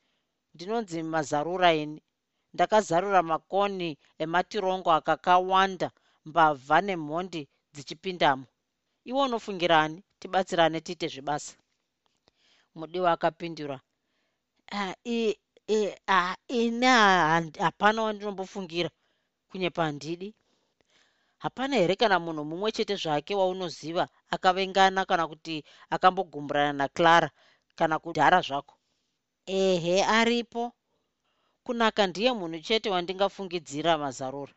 [0.54, 2.00] Ndinonzi mazarura ini
[2.54, 5.92] ndakazarura makoni ematirongo akakawanda
[6.26, 7.42] mbavha nemhondi
[7.74, 8.46] dzichipindamo.
[9.10, 11.54] Iwe unofungirani tibatsirane tiite zvibasa
[12.76, 13.78] mudiwa akapindura.
[16.48, 16.86] Ini
[17.60, 18.92] hapana wandinombofungirwa
[19.50, 20.34] kunyepa handidi
[21.44, 27.30] hapana here kana munhu mumwe chete zvake waunoziva akavengana kana kuti akambogumburana naclara
[27.76, 28.76] kana kudhara zvako.
[29.46, 30.74] Ehe aripo
[31.66, 34.54] kunaka ndiye munhu chete wandingafungidzira mazarura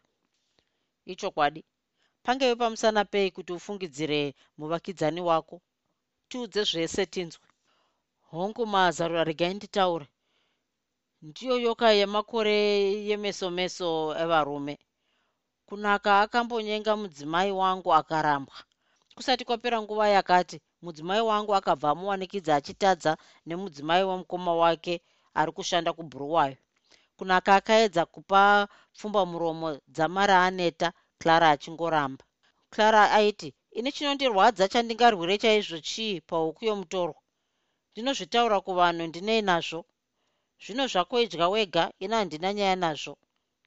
[1.12, 1.60] ichokwadi
[2.24, 4.20] pangeve pamusana pei kuti ufungidzire
[4.58, 5.56] muvakidzani wako?
[6.28, 7.46] Tiudze zvese tinzwe.
[8.30, 10.06] Hongu mazarura regai nditaure.
[11.26, 12.56] Ndiyo yoka yemakore
[13.08, 13.90] yemeso-meso
[14.22, 14.74] evarume.
[15.68, 18.56] Kunaka akambonyenga mudzimai wangu akarambwa.
[19.16, 23.12] Kusati kwapera nguva yakati mudzimai wangu akabva amuwanikidza achitadza
[23.46, 24.94] nemudzimai wemukoma wake
[25.40, 26.56] ari kushanda kubhuruwayo
[27.18, 28.42] kunaka akaedza kupa
[28.94, 30.88] pfumba muromo dzamara aneta
[31.20, 32.24] clara achingoramba.
[32.72, 33.48] Clara aiti
[33.78, 37.20] ini chinondirwadza chandingarwire chaizvo chii pauku yomutorwa?
[37.92, 39.80] Ndinozvitaura kuvanhu ndinei nazvo.
[40.62, 43.14] Zvino zvako idya wega ina handina nyaya nazvo.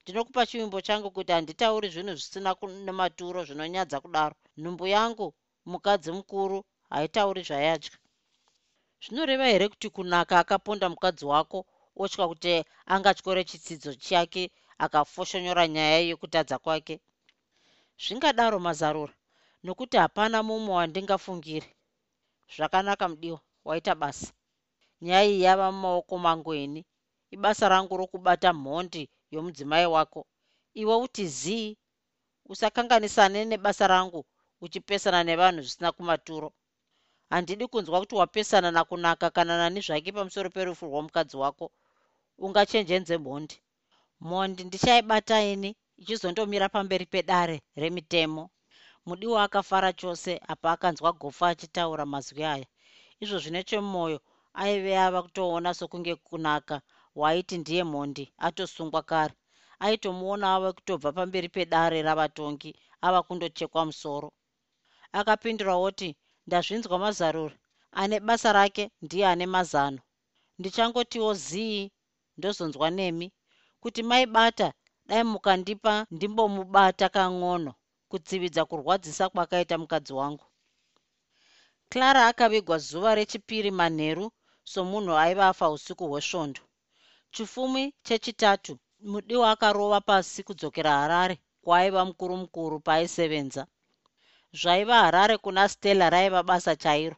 [0.02, 2.50] Ndinokupa chivimbo changu kuti handitauri zvinhu zvisina
[2.86, 4.36] nematuro zvinonyadza kudaro.
[4.60, 5.26] Nhumbu yangu
[5.70, 6.58] mukadzi mukuru
[6.90, 7.94] haitauri zvayadya.
[9.02, 11.58] Zvinoreva here kuti kunaka akaponda mukadzi wako
[12.02, 12.52] otya kuti
[12.94, 14.42] angatyore chitsidzo chake
[14.84, 16.94] akafoshonyora nyaya yekutadza kwake.
[18.02, 19.14] Zvingadaro mazarura
[19.64, 21.70] nokuti hapana mumwe wandingafungiri.
[22.54, 24.28] Zvakanaka mudiwa waita basa.
[25.04, 26.80] Nyaya iyi yava mumaoko mangu ini
[27.34, 30.20] ibasa rangu rokubata mhondi yomudzimai wako.
[30.80, 31.76] Iwe uti zii
[32.52, 34.20] usakanganisane nebasa rangu
[34.64, 36.48] uchipesana nevanhu zvisina kumaturo.
[37.30, 41.66] Handidi kunzwa kuti wapesana nakunaka kana nani zvake pamusoro perufu rwomukadzi wako
[42.46, 43.56] ungachenjenze mhondi.
[44.20, 45.70] Mhondi ndichaibata ini
[46.00, 48.50] ichizondomira pamberi pedare remitemo.
[49.06, 52.66] Mudiwa akafara chose apa akanzwa gofa achitaura mazwi aya.
[53.22, 54.18] Izvozvi nechemumwoyo
[54.62, 56.76] aive ava kutoona sokunge kunaka
[57.20, 59.34] waiti ndiye mhondi atosungwa kare.
[59.84, 62.70] Aitomuona ava kutobva pamberi pedare ravatongi
[63.06, 64.28] ava kundochekwa musoro.
[65.18, 67.56] Akapindura oti ndazvinzwa mazarura
[68.00, 69.98] ane basa rake ndiye ane mazano.
[70.58, 71.90] Ndichangotiwo zii
[72.38, 73.26] ndozonzwa nemi
[73.82, 74.68] kuti maibata
[75.08, 77.72] dai mukandipa ndimbomubata kang'ono
[78.10, 80.46] kutsividza kurwadzisa kwakaita mukadzi wangu.
[81.90, 84.26] Clara akavigwa zuva rechipiri manheru
[84.72, 86.60] somunhu aiva afa usiku hwesvondo.
[87.34, 88.72] Chifumi chechitatu
[89.10, 93.62] mudiwa akarova pasi kudzokera harare kwaaiva mukuru mukuru paaisevenza.
[94.60, 97.16] Zvaiva harare kuna stella raiva basa chairo.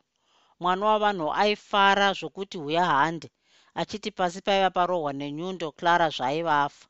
[0.61, 3.27] Mwana wavanhu aifara zvokuti huya hande
[3.75, 6.87] achiti pasi paiva parohwa nenyundo clara zvaaiva afa.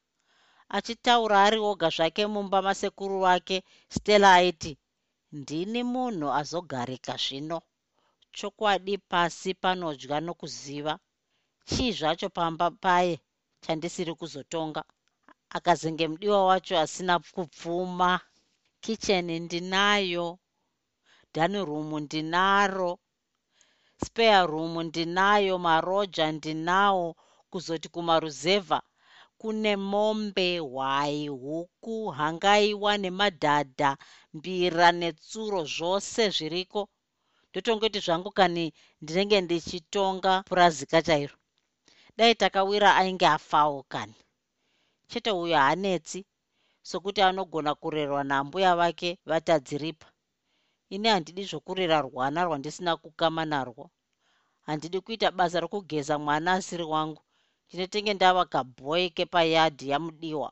[0.76, 3.56] Achitaura ari oga zvake mumba masekuru vake
[3.94, 4.72] stella aiti
[5.32, 7.58] ndini munhu azogarika zvino.
[8.36, 10.94] Chokwadi pasi panodya nokuziva.
[11.68, 13.14] Chii zvacho pamba paye
[13.62, 14.82] chandisiri kuzotonga?
[15.56, 18.20] Akazenge mudiwa wacho asina kupfuma.
[18.82, 20.38] Kicheni ndinayo.
[21.34, 22.98] Dhanirumu ndinaro
[24.04, 27.16] spare room ndinayo maroja ndinawo
[27.50, 28.82] kuzoti kumaruzevha
[29.38, 33.96] kune mombe hwai huku hangaiwa nemadhadha
[34.34, 36.88] mbira netsuro zvose zviriko.
[37.50, 41.36] Ndotongoti zvangu kani ndinenge ndichitonga purazika chairo
[42.16, 44.14] dai takawira ainge afawo kani.
[45.08, 46.24] Chete uyo haanetsi
[46.82, 50.06] sokuti anogona kurerwa nambuya vake vatadziripa
[50.94, 53.84] ini handidi zvokurera rwana rwandisina kukama narwo.
[54.66, 57.22] Handidi kuita basa rokugeza mwana asiri wangu.
[57.66, 60.50] Ndinotenge ndava kabhoi kepayadhi yamudiwa.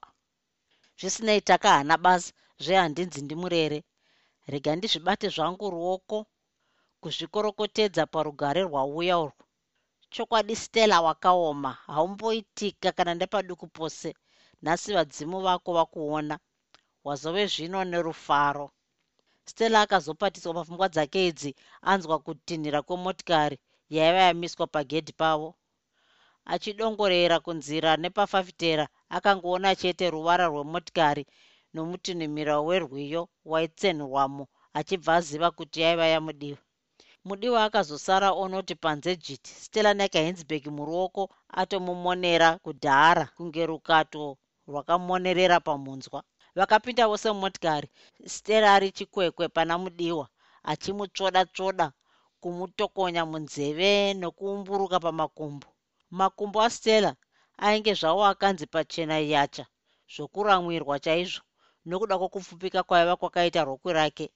[0.98, 2.32] Zvisinei takahana basa
[2.64, 3.78] zvehandinzi ndimurere.
[4.52, 6.18] Rega ndizvibate zvangu ruoko
[7.00, 9.44] kuzvikorokotedza parugare rwauya urwo
[10.14, 14.08] chokwadi stella wakaoma haumboitika kana ndepaduku pose
[14.62, 16.36] nhasi vadzimu vako vakuona.
[17.06, 18.66] Wazove zvino nerufaro
[19.50, 21.50] stella akazopatiswa pafungwa dzake idzi
[21.90, 23.56] anzwa kutinhira kwemotikari
[23.96, 25.50] yaiva yamiswa pagedhi pavo.
[26.52, 28.84] Achidongorera kunzira nepafafitera
[29.16, 31.24] akangoona chete ruvara rwemotikari
[31.74, 34.44] nomutinhimiro werwiyo waitsenhwamo
[34.78, 36.58] achibva aziva kuti yaiva yamudiwa.
[37.26, 39.50] Mudiwa akazosara onoti panze jiti.
[39.64, 41.22] Stella nekahensburg muruoko
[41.60, 44.24] atomumonera kudhara kunge rukato
[44.68, 46.20] rwakamonerera pamunzwa
[46.58, 47.88] vakapinda vose mumotikari
[48.34, 50.26] stella ari chikwekwe pana mudiwa
[50.70, 51.86] achimutsvoda tsvoda
[52.42, 53.90] kumutokonya munzeve
[54.20, 55.68] nokuumburuka pamakumbo.
[56.18, 57.12] Makumbo astella
[57.66, 59.64] ainge zvawo akanzi pachena yacha
[60.12, 61.42] zvokuramirwa chaizvo
[61.88, 64.26] nokuda kwokupfupika kwaiva kwakaita rokwe rake.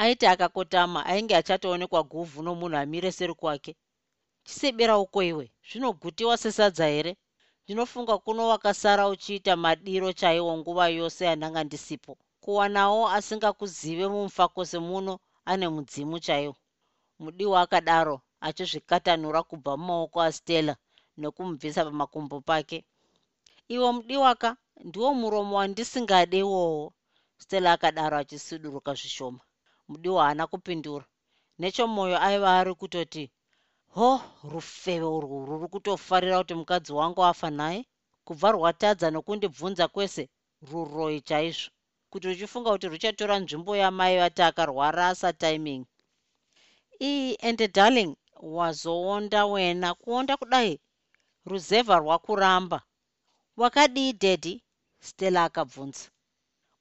[0.00, 3.72] Aiti akakotama ainge achatoonekwa guvhu nomunhu amire seri kwake.
[4.46, 7.12] Chisebera uko iwe zvinogutiwa sesadza here
[7.64, 12.12] ndinofunga kuno wakasara uchiita madiro chaiwo nguva yose yandanga ndisipo.
[12.42, 15.12] Kuwanawo asingakuzive mumufakose muno
[15.50, 16.56] ane mudzimu chaiwo.
[17.22, 20.74] Mudiwa akadaro achizvikatanura kubva mumaoko astella
[21.20, 22.78] nokumubvisa pamakumbo pake.
[23.74, 24.48] Iwo mudiwaka
[24.86, 26.86] ndiwo muromo wandisingade iwowo
[27.42, 29.40] stella akadaro achisuduruka zvishoma.
[29.88, 31.06] Mudiwa haana kupindura.
[31.60, 33.24] Nechomwoyo aiva ari kutoti
[33.96, 34.10] ho
[34.52, 37.80] rufeve urwu rwuri kutofarira kuti mukadzi wangu afa naye?
[38.26, 40.22] Kubva rwatadza nokundibvunza kwese
[40.68, 41.70] ruroi chaizvo.
[42.10, 45.82] Kuti ruchifunga kuti ruchatora nzvimbo yamai vati akarwara asatiming
[47.10, 48.12] ii ende darling
[48.56, 50.72] wazoonda wena kuonda kudai?
[51.50, 52.78] Ruzevha rwakuramba.
[53.60, 54.54] Wakadii dadhi
[55.06, 56.04] stella akabvunza.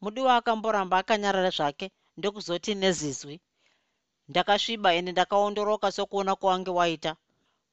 [0.01, 1.85] Mudiwa akamboramba akanyarara zvake
[2.17, 3.35] ndokuzoti nezizwi
[4.29, 7.11] ndakasviba ende ndakaondoroka sokuona kwawange waita.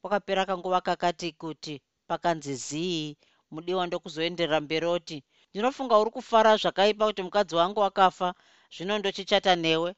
[0.00, 1.74] Kwakapera kanguva kakati kuti
[2.08, 3.16] pakanzi zii
[3.52, 5.18] mudiwa ndokuzoenderera mberi oti
[5.50, 8.28] ndinofunga uri kufara zvakaipa kuti mukadzi wangu akafa
[8.74, 9.90] zvino ndochichata newe?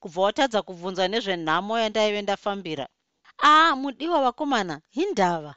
[0.00, 2.86] Kubva watadza kubvunza nezvenhamo yandaive ndafambira.
[3.48, 5.52] Aa mudiwa vakomana hindava.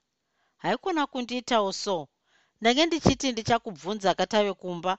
[0.64, 1.98] Haikona kundiitawo so.
[2.62, 4.94] Ndange ndichiti ndichakubvunza katave kumba.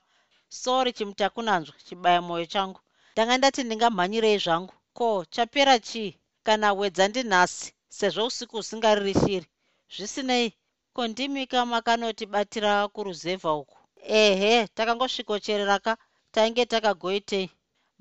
[0.61, 2.81] Sori chimutakunanzwa chibaya mwoyo changu.
[3.13, 6.11] Ndanga ndati ndingamhanyirei zvangu ko chapera chii
[6.47, 7.67] kana wedza ndinhasi
[7.99, 9.47] sezvo usiku husingariri shiri
[9.95, 10.49] zvisinei.
[10.95, 13.79] Ko ndimika makanotibatira kuruzevha uku?
[14.23, 15.93] Ehe takangosvikochereraka
[16.35, 17.49] tainge takagoitei.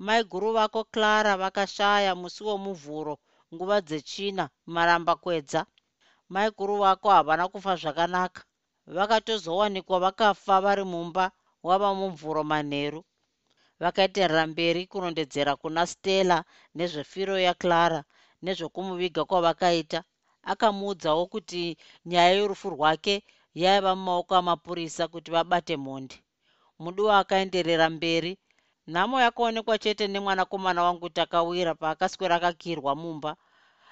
[0.04, 3.14] Mai guru vako clara vakashaya musi womuvhuro
[3.54, 5.60] nguva dzechina maramba kwedza.
[6.32, 8.40] Mai guru vako havana kufa zvakanaka.
[8.86, 11.24] Vakatozowanikwa vakafa vari mumba
[11.66, 13.00] wava mumvuro manheru
[13.82, 16.38] vakaenderera mberi kunondedzera kuna stella
[16.76, 18.00] nezvefiro yaclara
[18.44, 20.00] nezvokumuviga kwavakaita.
[20.52, 21.62] Akamuudzawo kuti
[22.10, 23.14] nyaya yorufu rwake
[23.62, 26.16] yaiva mumaoko amapurisa kuti vabate mhondi.
[26.82, 28.32] Mudiwa akaenderera mberi
[28.92, 33.32] nhamo yakaonekwa chete nemwanakomana wangu takawira paakaswera akakirwa mumba.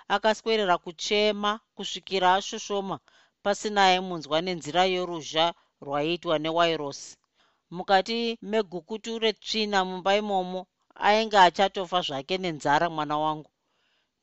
[0.09, 2.97] Akaswerera kuchema kusvikira ashoshoma
[3.43, 7.17] pasina aimunzwa nenzira yoruzha rwaiitwa newairosi
[7.71, 10.61] mukati megukutu retsvina mumba imomo
[11.07, 13.51] ainge achatofa zvake nenzara mwana wangu.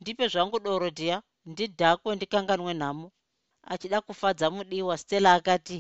[0.02, 1.18] Ndipe zvangu doro dhiya.
[1.46, 3.08] Ndidhakwe ndikanganwe nhamo.
[3.72, 5.80] Achida kufadza mudiwa stella akati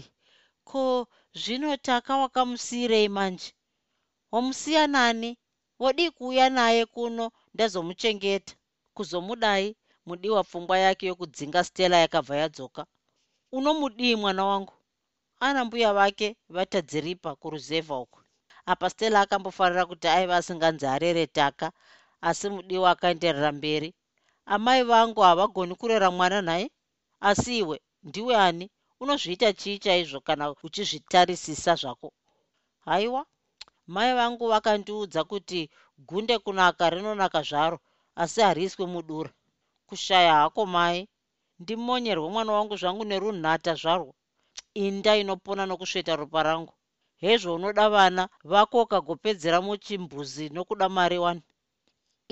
[0.70, 1.08] ko
[1.42, 3.50] zvino taka wakamusiyirei manje?
[4.32, 5.30] Wamusiya nani?
[5.82, 7.26] Wodii kuuya naye kuno?
[7.54, 8.54] Ndazomuchengeta.
[8.96, 9.68] Kuzomudai
[10.06, 12.86] mudiwa pfungwa yake yokudzinga stella yakabva yadzoka.
[13.52, 14.74] Unomudii mwana wangu
[15.48, 18.20] ana mbuya vake vatadziripa kuruzevha uku.
[18.72, 21.68] Apa stella akambofarira kuti aiva asinganzi arere taka
[22.30, 23.90] asi mudiwa akaenderera mberi.
[24.54, 26.68] Amai vangu havagoni kurera mwana nhaye
[27.30, 27.78] asi iwe
[28.08, 28.66] ndiwe ani
[29.02, 32.10] unozviita chii chaizvo kana uchizvitarisisa zvako?
[32.86, 33.22] Haiwa
[33.94, 35.62] mai vangu vakandiudza kuti
[36.08, 37.78] gunde kunaka rinonaka zvaro
[38.22, 39.32] asi hariiswe mudura.
[39.88, 41.00] Kushaya hako mai
[41.60, 44.14] ndimonyerwe mwana wangu zvangu nerunhata zvarwo
[44.74, 46.74] inda inopona nokusveta ropa rangu.
[47.24, 51.42] Hezvo unoda vana vako ukagopedzera muchimbuzi nokuda mari wani.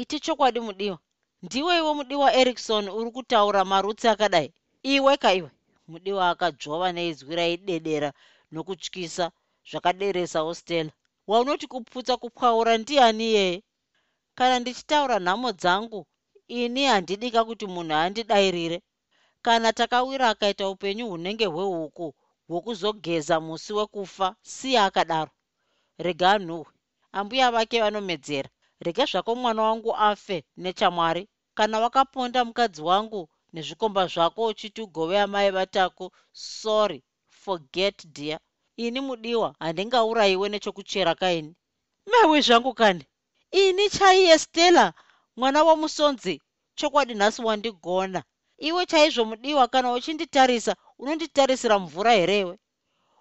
[0.01, 0.97] Iti chokwadi mudiwa
[1.43, 4.53] ndiwe iwe mudiwa erikson uri kutaura marutsi akadai?
[4.83, 5.49] Iwe kaiwe
[5.87, 8.09] mudiwa akadzvova neizwi raidedera
[8.51, 9.25] nokutyisa
[9.69, 10.91] zvakaderesa ostela
[11.29, 13.63] waunoti kuputsa kupwaura ndiani iyeye
[14.37, 16.01] kana ndichitaura nhamo dzangu
[16.47, 18.77] ini handidika kuti munhu andidairire.
[19.41, 22.07] Kana takawira akaita upenyu hunenge hwehuku
[22.49, 25.31] hwokuzogeza musi wekufa siya akadaro.
[26.05, 26.73] Rega anhuhwe.
[27.11, 28.49] Ambuya vake vanomedzera.
[28.85, 31.23] Rega zvako mwana wangu afe nechamwari.
[31.57, 37.03] Kana wakaponda mukadzi wangu nezvikomba zvako uchiti ugove amai vatako sorry
[37.43, 38.39] forget dear.
[38.77, 41.55] Ini mudiwa handingaurayiwe nechokuchera kaini.
[42.11, 43.05] Mewe zvangu kani.
[43.51, 44.93] Ini chaiye stella
[45.35, 46.41] mwana womusonzi
[46.75, 48.23] chokwadi nhasi wandigona.
[48.57, 52.55] Iwe chaizvo mudiwa kana uchinditarisa unonditarisira mvura herewe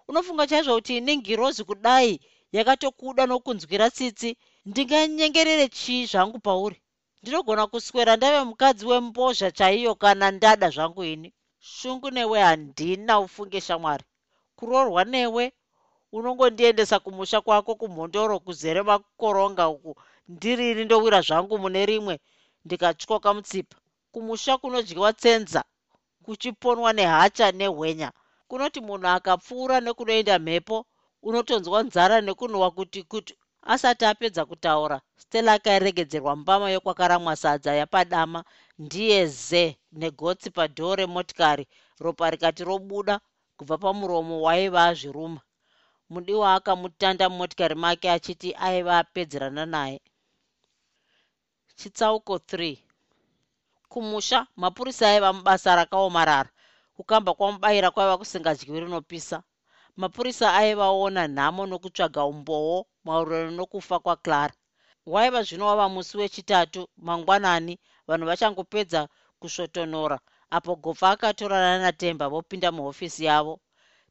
[0.08, 2.12] unofunga chaizvo kuti ini ngirozi kudai
[2.56, 4.30] yakatokuda nokunzwira tsitsi?
[4.68, 6.78] Ndinganyengerere chii zvangu pauri?
[7.22, 11.28] Ndinogona kuswera ndave mukadzi wembozha chaiyo kana ndada zvangu ini?
[11.58, 14.04] Shungu newe handina ufunge shamwari.
[14.56, 15.44] Kuroorwa newe
[16.12, 19.92] unongondiendesa kumusha kwako kumhondoro kuzere makoronga uku.
[20.28, 22.14] Ndirini ndowira zvangu mune rimwe
[22.64, 23.76] ndikatyoka mutsipa.
[24.12, 25.64] Kumusha kunodyiwa tsenza
[26.28, 28.08] kuchiponwa nehacha nehwenya.
[28.48, 30.76] Kunoti munhu akapfuura nekunoenda mhepo
[31.28, 33.32] unotonzwa nzara nekunhuhwa kuti kuti
[33.72, 38.40] asati apedza kutaura stella akaregedzerwa mbama yokwakaramwa sadza yapadama.
[38.78, 39.64] Ndiye ze
[40.00, 41.64] negotsi padhoo remotikari
[42.04, 43.14] ropa rikati robuda
[43.56, 45.40] kubva pamuromo waiva zviruma.
[46.12, 50.00] Mudiwa akamutanda mumotikari make achiti aiva apedzerana naye.
[51.78, 52.78] Chitsauko 3
[53.88, 56.50] kumusha mapurisa aiva mubasa rakaomarara.
[56.96, 59.42] Kukamba kwamubayira kwaiva kusingadyi rinopisa.
[59.96, 64.54] Mapurisa aivaona nhamo nokutsvaga umbowo maurero nokufa kwaclara
[65.12, 67.74] waiva zvino wava musi wechitatu mangwanani
[68.08, 69.08] vanhu vachangopedza
[69.40, 70.18] kusvotonora
[70.56, 73.54] apo gofa akatorana natemba vopinda muhofisi yavo.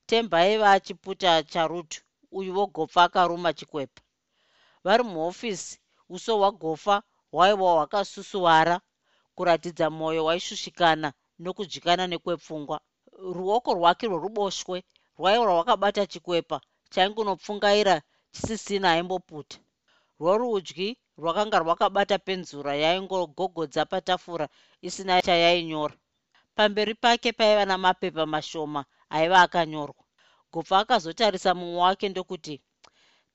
[0.05, 2.01] Temba aiva achiputa charutu
[2.31, 4.01] uyuwo gofa akaruma chikwepa.
[4.83, 8.81] Vari muhofisi uso hwagofa hwaiva hwakasusuwara
[9.37, 11.07] kuratidza mwoyo waishushikana
[11.43, 12.77] nokudyikana nekwepfungwa.
[13.35, 14.77] Ruoko rwake rworuboshwe
[15.17, 16.57] rwaiva rwakabata chikwepa
[16.93, 17.95] chaingunopfungaira
[18.33, 19.57] chisisina aimboputa.
[20.19, 20.87] Rworudyi
[21.21, 24.45] rwakanga rwakabata penzura yaingogogodza patafura
[24.87, 25.95] isina chayainyora
[26.55, 28.81] pamberi pake paiva namapepa mashoma
[29.15, 30.03] aiva akanyorwa.
[30.51, 32.55] Gopfa akazotarisa mumwe wake ndokuti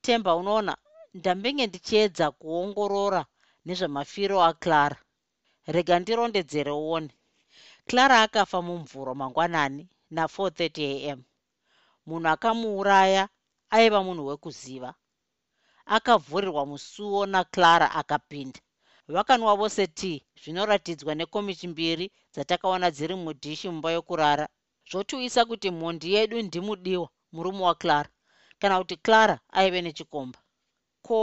[0.03, 0.73] temba unoona
[1.17, 3.21] ndambenge ndichiedza kuongorora
[3.65, 4.97] nezvemafiro aclara
[5.67, 7.09] rega ndirondedzere uone.
[7.87, 11.23] Clara akafa mumvuro mangwanani na430 am
[12.05, 13.29] munhu akamuuraya
[13.69, 14.93] aiva munhu wekuziva.
[15.85, 18.59] Akavhurirwa musuwo naclara akapinda.
[19.07, 24.47] Vakanwa vose tii zvinoratidzwa nekomichi mbiri dzatakaona dziri mudhishi mumba yokurara
[24.89, 28.09] zvotiwisa kuti mhondi yedu ndimudiwa murume waclara
[28.59, 30.39] kana kuti clara aive nechikomba.
[31.01, 31.17] Ko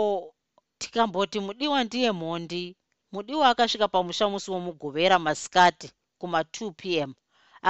[0.79, 2.77] tikamboti mudiwa ndiye mhondi
[3.13, 5.89] mudiwa akasvika pamusha musi womugovera masikati
[6.21, 7.11] kuma2 p m.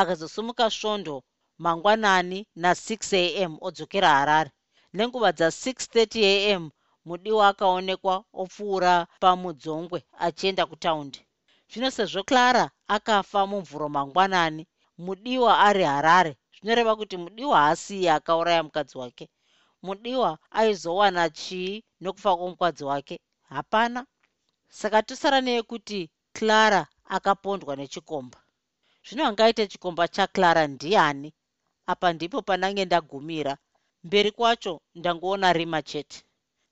[0.00, 1.16] Akazosumuka svondo
[1.64, 4.50] mangwanani na6 a m odzokera harare.
[4.96, 6.70] Nenguva dza630 a m
[7.08, 11.20] mudiwa akaonekwa opfuura pamudzongwe achienda kutaundi.
[11.70, 12.64] Zvino sezvo clara
[12.94, 14.62] akafa mumvuro mangwanani
[15.04, 16.32] mudiwa ari harare.
[16.56, 19.26] Zvinoreva kuti mudiwa haasiyi akauraya mukadzi wake.
[19.82, 23.20] Mudiwa aizowana chii nokufa kwomukadzi wake?
[23.48, 24.06] Hapana
[24.78, 26.00] saka tosara neyekuti
[26.36, 26.82] clara
[27.16, 28.38] akapondwa nechikomba.
[29.06, 31.28] Zvino angaite chikomba chaclara ndiani?
[31.92, 33.54] Apa ndipo pandange ndagumira.
[34.04, 36.18] Mberi kwacho ndangoona rima chete.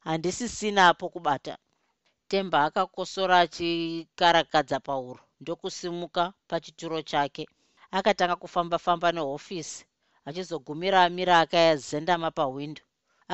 [0.06, 1.54] Handisisina pokubata
[2.30, 5.20] temba akakosora achikarakadza pauro.
[5.40, 7.44] Ndokusimuka pachituro chake.
[7.90, 9.86] Akatanga kufamba-famba nehofisi.
[10.26, 12.82] Achizogumira amira akayazendama pahwindo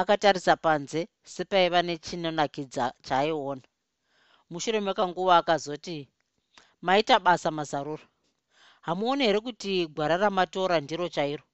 [0.01, 1.01] akatarisa panze
[1.35, 3.63] sepaiva nechinonakidza chaaiona
[4.51, 5.99] mushure mekanguva akazoti
[6.87, 8.07] maita basa mazarura.
[8.87, 11.45] Hamuoni here kuti gwara ramatora ndiro chairo.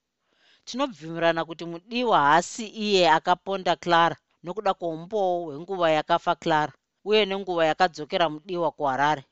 [0.67, 6.73] Tinobvumirana kuti mudiwa haasi iye akaponda clara nokuda kwoumboo hwenguva yakafa clara
[7.09, 9.25] uye nenguva yakadzokera mudiwa kuharare.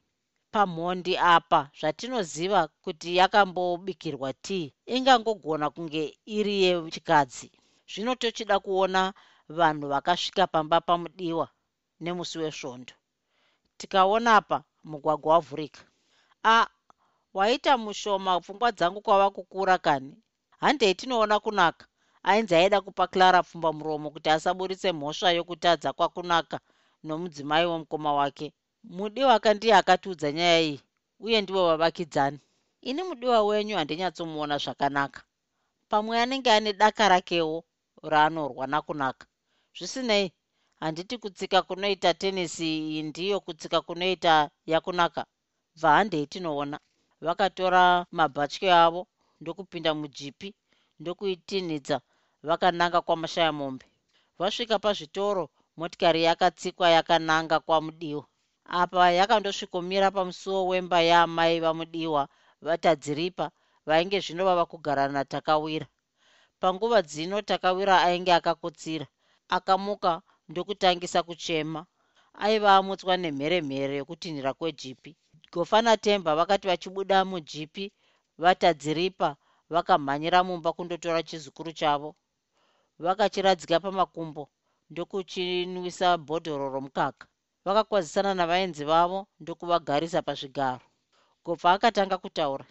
[0.53, 6.03] Pamhondi apa zvatinoziva kuti yakambobikirwa tii ingangogona kunge
[6.37, 7.49] iri yechikadzi.
[7.91, 9.03] Zvino tochida kuona
[9.59, 11.47] vanhu vakasvika pamba pamudiwa
[12.01, 12.93] nemusi wesvondo
[13.79, 15.81] tikaona pa mugwagwa wavhurika.
[16.45, 16.67] A
[17.37, 20.13] waita mushoma pfungwa dzangu kwava kukura kani?
[20.61, 21.85] Handei tinoona kunaka.
[22.23, 26.57] Ainzi aida kupa clara pfumba muromo kuti asaburitse mhosva yokutadza kwakunaka
[27.07, 28.47] nomudzimai womukoma wake.
[28.97, 30.81] Mudiwa kandiye akatiudza nyaya iyi
[31.25, 32.39] uye ndivo vavakidzani.
[32.89, 35.21] Ini mudiwa wenyu handinyatsomuona zvakanaka.
[35.89, 37.65] Pamwe anenge ane daka rakewo
[38.03, 39.27] raanorwa nakunaka.
[39.77, 40.33] Zvisinei
[40.81, 44.35] handiti kutsika kunoita tenisi iyi ndiyo kutsika kunoita
[44.73, 45.23] yakunaka.
[45.77, 46.79] Bva handei tinoona.
[47.27, 49.03] Vakatora mabhatye avo
[49.41, 50.49] ndokupinda mujipi
[51.01, 51.97] ndokuitinhidza.
[52.49, 53.87] Vakananga kwamashaya mombe.
[54.39, 55.45] Vasvika pazvitoro
[55.79, 58.25] motikari yakatsikwa yakananga kwamudiwa.
[58.81, 62.23] Apa yakandosvikomira pamusuwo wemba yaamai vamudiwa
[62.67, 63.47] vatadziripa
[63.87, 65.87] vainge zvino vava kugara natakawira.
[66.61, 69.07] Panguva dzino takawira ainge akakotsira.
[69.57, 71.81] Akamuka ndokutangisa kuchema.
[72.45, 75.11] Aiva amutswa nemheremhere yokutinhira kwejipi
[75.53, 77.85] gofana temba vakati vachibuda mujipi
[78.43, 79.29] vatadziripa
[79.73, 82.11] vakamhanyira mumba kundotora chizukuru chavo.
[83.05, 84.43] Vakachiradzika pamakumbo
[84.91, 87.25] ndokuchinwisa bhodhoro romukaka.
[87.65, 90.87] Vakakwazisana navaenzi vavo ndokuvagarisa pazvigaro.
[91.45, 92.67] Gobva akatanga kutaura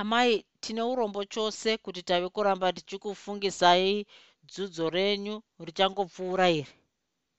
[0.00, 4.06] amai tine urombo chose kuti tave kuramba tichikufungisai
[4.48, 5.34] dzudzo renyu
[5.66, 6.72] richangopfuura iri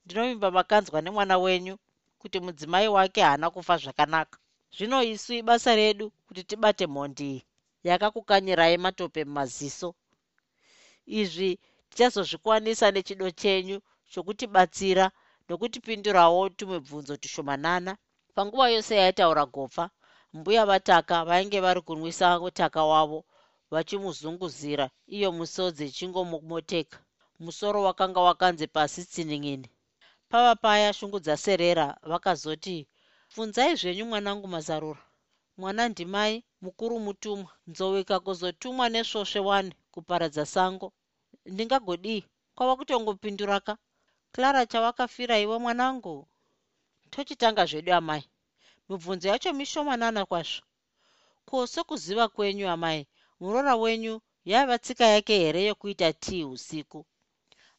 [0.08, 1.76] ndinovimba makanzwa nemwana wenyu
[2.22, 4.38] kuti mudzimai wake haana kufa zvakanaka.
[4.76, 7.42] Zvino isu ibasa redu kuti tibate mhondi iyi
[7.88, 9.90] yakakukanyirai matope mumaziso.
[11.20, 11.52] Izvi
[11.90, 13.78] tichazozvikwanisa nechido chenyu
[14.12, 15.06] chokutibatsira
[15.48, 17.92] nokutipindurawo tumwe bvunzo tushomanana
[18.36, 19.86] panguva yose yaitaura gopfa
[20.36, 23.20] mbuya vataka vainge vari kunwisa utaka wavo
[23.74, 24.86] vachimuzunguzira.
[25.16, 26.98] Iyo musodzi ichingomomoteka
[27.44, 29.68] musoro wakanga wakanze pasi tsinin'ini
[30.32, 32.78] pava paya shungu dzaserera vakazoti
[33.30, 35.04] pfunzai zvenyu mwanangu mazarura.
[35.60, 40.88] Mwana ndimai mukuru mutumwa nzou ikakuzotumwa nesvosve wani kuparadza sango.
[41.54, 42.22] Ndingagodii
[42.56, 43.74] kwava kutongopinduraka?
[44.34, 46.16] Clara chawakafira iwe mwanangu?
[47.12, 48.24] Tochitanga zvedu amai.
[48.90, 50.62] Mibvunzo yacho mishomanana kwazvo.
[51.48, 53.02] Ko sokuziva kwenyu amai
[53.40, 54.14] muroora wenyu
[54.50, 57.00] yaiva tsika yake here yokuita tii usiku?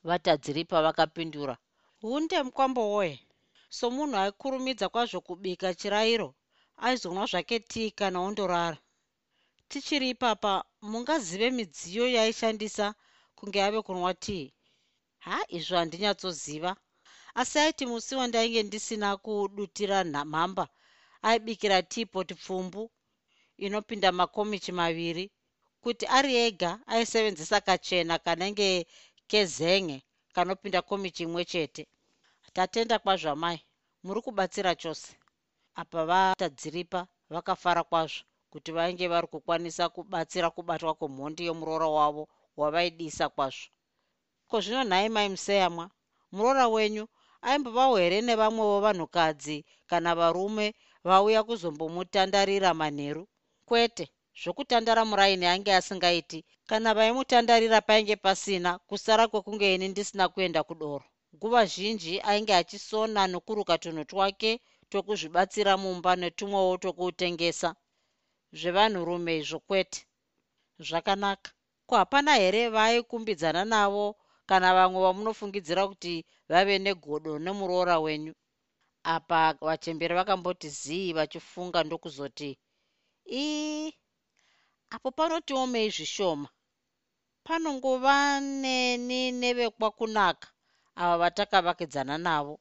[0.09, 1.55] Vatadziripa vakapindura
[2.01, 3.16] hunde mukwambo woye.
[3.78, 6.28] Somunhu aikurumidza kwazvo kubika chirayiro
[6.84, 8.78] aizonwa zvake tii kana ondorara
[9.68, 10.53] tichiri ipapa
[10.90, 12.86] mungazive midziyo yaishandisa
[13.36, 14.53] kunge ave kunwa tii?
[15.18, 16.76] Ha izvo handinyatsoziva
[17.40, 20.64] asi aiti musi wandainge ndisina kudutira mhamba
[21.22, 22.90] aibikira tiipoti pfumbu
[23.64, 25.24] inopinda makomichi maviri
[25.82, 28.86] kuti ari ega aisevenzesa kachena kanenge
[29.30, 30.03] kezenge
[30.39, 31.82] kanopinda komichi imwe chete.
[32.57, 33.59] Tatenda kwazvo amai
[34.05, 35.09] muri kubatsira chose.
[35.80, 37.01] Apa vatadziripa
[37.32, 38.22] vakafara kwazvo
[38.53, 42.24] kuti vainge vari kukwanisa kubatsira kubatwa kwemhondi yomuroora wavo
[42.61, 43.66] wavaidisa kwazvo.
[44.49, 45.84] Ko zvino nhai mai museyamwa
[46.34, 47.05] muroora wenyu
[47.47, 49.57] aimbovawo here nevamwewo vanhukadzi
[49.91, 50.66] kana varume
[51.09, 53.24] vauya kuzombomutandarira manheru?
[53.68, 54.05] Kwete
[54.43, 56.39] zvokutandara muraini ainge asingaiti.
[56.68, 61.05] Kana vaimutandarira painge pasina kusara kwekunge ini ndisina kuenda kudoro.
[61.34, 64.51] Nguva zhinji ainge achisona nokuruka tunhu twake
[64.91, 67.70] twokuzvibatsira mumba netumwewo twokutengesa
[68.59, 70.01] zvevanhurume izvo kwete.
[70.86, 71.51] Zvakanaka.
[71.89, 74.07] Ko hapana here vaikumbidzana navo
[74.49, 76.14] kana vamwe vamunofungidzira kuti
[76.51, 78.34] vave negodo nemuroora wenyu?
[79.14, 82.51] Apa vachemberi vakamboti zii vachifunga ndokuzoti
[83.32, 83.93] ii
[84.97, 86.49] apo panotiomei zvishoma
[87.47, 88.16] panongova
[88.62, 90.49] neni nevekwakunaka
[91.03, 92.55] ava vatakavakidzana navo.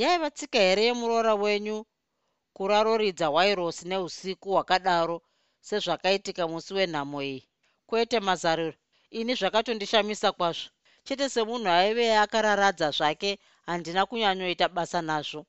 [0.00, 1.76] Yaiva tsika here yemuroora wenyu
[2.56, 5.16] kuraroridza wairosi neusiku hwakadaro
[5.66, 7.40] sezvakaitika musi wenhamo iyi?
[7.88, 8.74] Kwete mazariro
[9.18, 10.68] ini zvakatondishamisa kwazvo.
[11.06, 13.30] Chete semunhu aive akararadza zvake
[13.66, 15.40] handina kunyanyoita basa nazvo.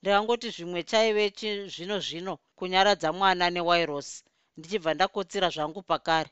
[0.00, 1.24] Ndikangoti zvimwe chaive
[1.72, 4.18] zvino zvino kunyaradza mwana newairosi
[4.56, 6.30] ndichibva ndakotsira zvangu pakare.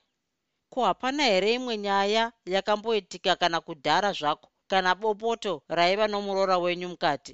[0.72, 7.32] Ko hapana here imwe nyaya yakamboitika kana kudhara zvako kana bopoto raiva nomuroora wenyu mukati?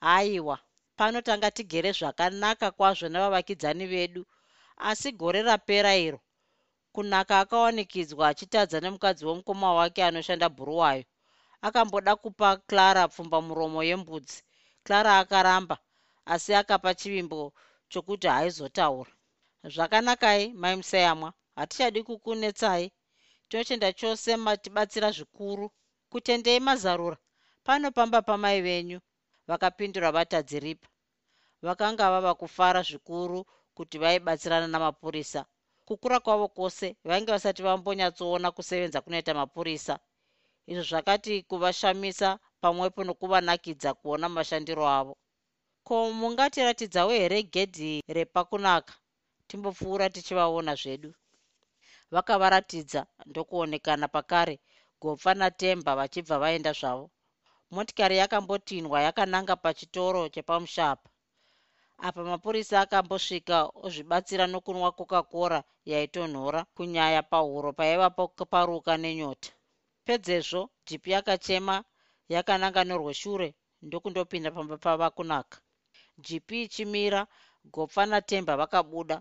[0.00, 0.56] Aiwa
[0.98, 4.22] pano tanga tigere zvakanaka kwazvo nevavakidzani vedu
[4.88, 6.20] asi gore rapera iro.
[6.94, 11.04] Kunaka akawanikidzwa achitadza nemukadzi womukoma wake anoshanda bhuruwayo
[11.66, 14.38] akamboda kupa clara pfumba muromo yembudzi.
[14.84, 15.76] Clara akaramba
[16.32, 17.52] asi akapa chivimbo
[17.90, 19.12] chokuti haaizotaura
[19.74, 22.92] zvakanakai mai museyamwa hatichadi kukunetsai.
[23.48, 25.70] Tinotenda chose matibatsira zvikuru.
[26.10, 27.16] Kutendei mazarura.
[27.64, 29.00] Pano pamba pamai venyu.
[29.48, 30.88] Vakapindura vatadziripa
[31.62, 35.40] vakanga vava kufara zvikuru kuti vaibatsirana namapurisa.
[35.86, 39.98] Kukura kwavo kwose vainge vasati vambonyatsoona kusevenza kunoita mapurisa.
[40.66, 45.14] Izvo zvakati kuvashamisa pamwepo nokuvanakidza kuona mashandiro avo.
[45.86, 48.94] Ko mungatiratidzawo here gedhi repakunaka
[49.48, 51.10] timbopfuura tichivaona zvedu.
[52.14, 54.54] Vakavaratidza ndokuonekana pakare
[55.02, 57.06] gopfa natemba vachibva vaenda zvavo.
[57.74, 61.08] Motikari yakambotindwa yakananga pachitoro chepamushapa.
[62.06, 68.08] Apa mapurisa akambosvika ozvibatsira nokunwa coca-cora yaitonhora kunyaya pahuro paiva
[68.52, 69.50] paruka nenyota.
[70.06, 71.76] Pedzezvo jipi yakachema
[72.34, 73.48] yakananga norweshure
[73.86, 75.58] ndokundopinda pamba pava kunaka.
[76.24, 77.20] Jipi ichimira
[77.74, 79.16] gopfa natemba vakabuda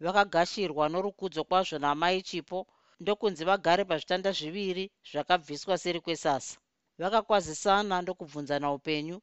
[0.00, 2.58] vakagashirwa norukudzo kwazvo namai chipo
[3.00, 6.56] ndokunzi vagare pazvitanda zviviri zvakabviswa seri kwesasa.
[7.00, 9.18] Vakakwazisana ndokubvunzana upenyu.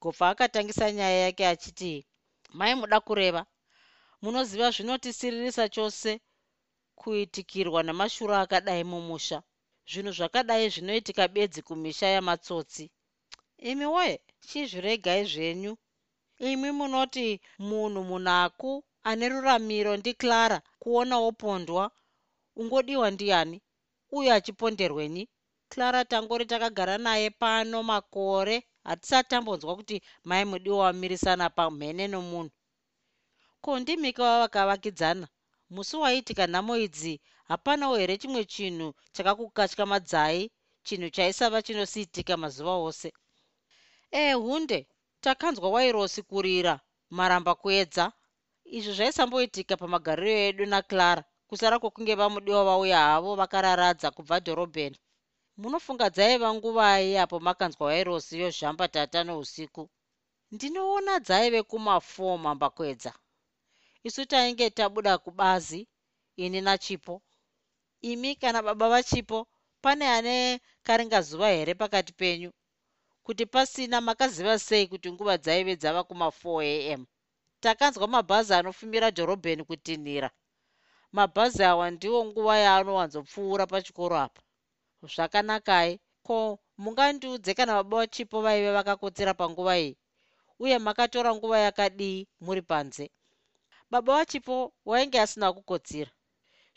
[0.00, 1.92] Gopfa akatangisa nyaya yake achiti
[2.58, 3.42] mai muda kureva.
[4.22, 6.10] Munoziva zvinotisiririsa chose
[7.00, 9.38] kuitikirwa nemashuro akadai mumusha.
[9.90, 12.84] Zvinhu zvakadai zvinoitika bedzi kumisha yamatsotsi.
[13.70, 14.14] Imi woye
[14.46, 15.72] chizviregai zvenyu.
[16.50, 17.26] Imi munoti
[17.68, 18.72] munhu munaku
[19.08, 21.84] ane ruramiro ndiclara kuona wopondwa
[22.60, 23.58] ungodiwa ndiani?
[24.16, 25.28] uye achiponderwenyi
[25.70, 29.96] clara tangori takagara naye pano makore hatisati tambonzwa kuti
[30.28, 32.50] mai mudiwa wamirisana pamhene nomunhu.
[33.62, 35.26] Ko ndimika wavakavakidzana
[35.74, 37.14] musi waitika nhamo idzi
[37.50, 40.50] hapanawo here chimwe chinhu chakakukatya madzai
[40.86, 43.08] chinhu chaisava chinosiitika mazuva ose?
[44.12, 44.78] Ee hunde
[45.20, 46.80] takanzwa wairosi kurira
[47.10, 48.12] maramba kuedza
[48.76, 54.98] izvi zvaisamboitika pamagariro edu naclara kusara kwokunge vamudiwa vauya havo vakararadza kubva dhorobheni.
[55.60, 59.82] Munofunga dzaiva nguvai apo makanzwa wairosi yozhamba tata nousiku.
[60.54, 63.12] Ndinoona dzaive kuma4 mambakwedza.
[64.06, 65.80] Isu tainge tabuda kubazi
[66.44, 67.14] ini nachipo.
[68.10, 69.38] Imi kana baba vachipo
[69.82, 72.50] pane ane karingazuva here pakati penyu?
[73.24, 77.02] Kuti pasina makaziva sei kuti nguva dzaive dzava kuma4 am
[77.60, 80.30] takanzwa mabhazi anofumira dhorobheni kutinhira.
[81.12, 84.40] Mabhazi awa ndiwo nguva yaanowanzopfuura pachikoro apa.
[85.12, 89.92] Zvakanakai ko mungandiudze kana baba vachipo vaive vakakotsera panguva iyi
[90.62, 93.04] uye makatora nguva yakadii muri panze.
[93.90, 96.10] Baba vachipo wainge asina kukotsira.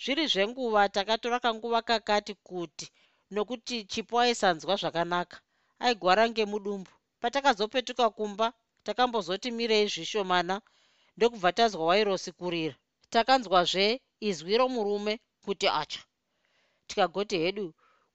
[0.04, 2.86] Zviri zvenguva takatora kanguva kakati kuti
[3.34, 5.38] nokuti chipo aisanzwa zvakanaka
[5.86, 6.92] aigwara ngemudumbu.
[7.22, 8.48] Patakazopetuka kumba
[8.86, 10.56] takambozoti mirei zvishomana
[11.16, 12.76] ndokubva tazwa wairosi kurira.
[13.14, 13.86] Takanzwazve
[14.30, 15.14] izwi romurume
[15.45, 16.01] kuti acha
[16.88, 17.68] tikagoti hedu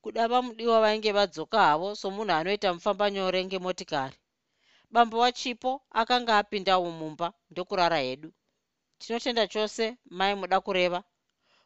[0.03, 4.17] kuda vamudiwa vainge vadzoka havo somunhu anoita mufamba nyore ngemotikari.
[4.95, 5.71] Bambo wachipo
[6.01, 8.31] akanga apindawo mumba ndokurara hedu.
[8.99, 9.85] Tinotenda chose?
[10.19, 11.01] Mai muda kureva.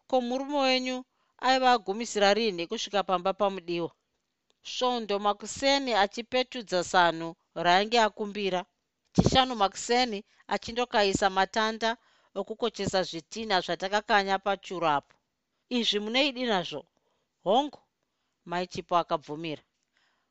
[0.09, 0.97] Ko murume wenyu
[1.47, 3.91] aiva agumisira rini kusvika pamba pamudiwa?
[4.73, 7.29] Svondo makuseni achipetudza sanhu
[7.65, 8.61] rainge akumbira
[9.15, 10.19] chishanu makuseni
[10.55, 11.91] achindokaisa matanda
[12.41, 15.15] okukochesa zvitina zvatakakanya pachuro apo
[15.79, 16.83] izvi munoidi nazvo?
[17.45, 17.81] Hongu
[18.51, 19.63] maichipo akabvumira.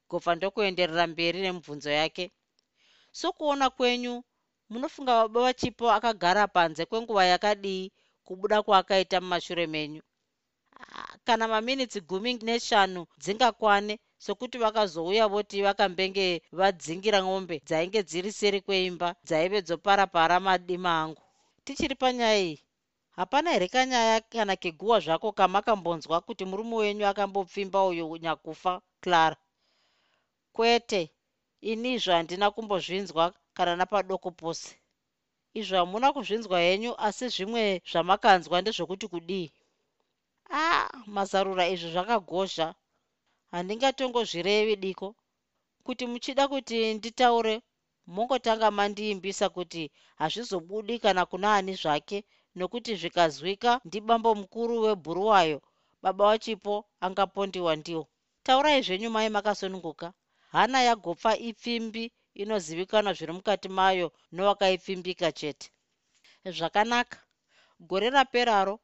[0.09, 2.25] Gobva ndokuenderera mberi nemubvunzo yake.
[3.19, 4.13] Sokuona kwenyu
[4.71, 7.91] munofunga baba vachipo akagara panze kwenguva yakadii
[8.25, 10.01] kubuda kwaakaita mumashure menyu.
[11.25, 16.27] Kana maminitsi gumi neshanu dzingakwane sokuti vakazouya voti vakambenge
[16.59, 21.23] vadzingira ng'ombe dzainge dziri seri kweimba dzaive dzoparapara madima angu
[21.65, 22.57] tichiri panyaya iyi
[23.17, 29.37] hapana here kanyaya kana keguwa zvako kamakambonzwa kuti murume wenyu akambopfimba uyo nyakufa clara?
[30.55, 31.01] Kwete
[31.71, 34.69] inizvo handina kumbozvinzwa kana napadoko pose.
[35.59, 39.49] Izvo hamuna kuzvinzwa henyu asi zvimwe zvamakanzwa ndezvokuti kudii?
[40.49, 42.67] A ah, mazarura izvi zvakagozha
[43.51, 45.07] handingatongozvirevi diko.
[45.85, 47.55] Kuti muchida kuti nditaure
[48.13, 49.83] mongotanga mandiimbisa kuti
[50.19, 52.17] hazvizobudi kana kuna ani zvake
[52.57, 55.59] nokuti zvikazwika ndibambo mukuru webhuruwayo
[56.03, 56.73] baba wachipo
[57.05, 58.03] angapondiwa ndiwo.
[58.45, 60.07] Taurai zvenyu mai makasununguka
[60.53, 62.03] hana yagopfa ipfimbi
[62.41, 65.67] inozivikanwa zviri mukati mayo nowakaipfimbika chete.
[66.55, 67.17] Zvakanaka.
[67.79, 68.75] Gore raperaro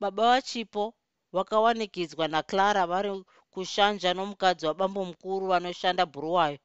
[0.00, 0.94] baba vachipo
[1.32, 6.58] vakawanikidzwa naclara vari kushanja nomukadzi wabambo mukuru vanoshanda bhuruwayo.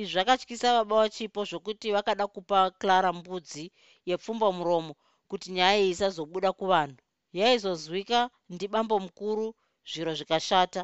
[0.00, 3.64] Izvi zvakatyisa baba vachipo zvokuti vakada kupa clara mbudzi
[4.08, 4.92] yepfumba muromo
[5.30, 6.96] kuti nyaya iyi isazobuda kuvanhu.
[7.38, 8.18] Yaizozwika
[8.52, 9.46] ndibambo mukuru
[9.90, 10.82] zviro zvikashata.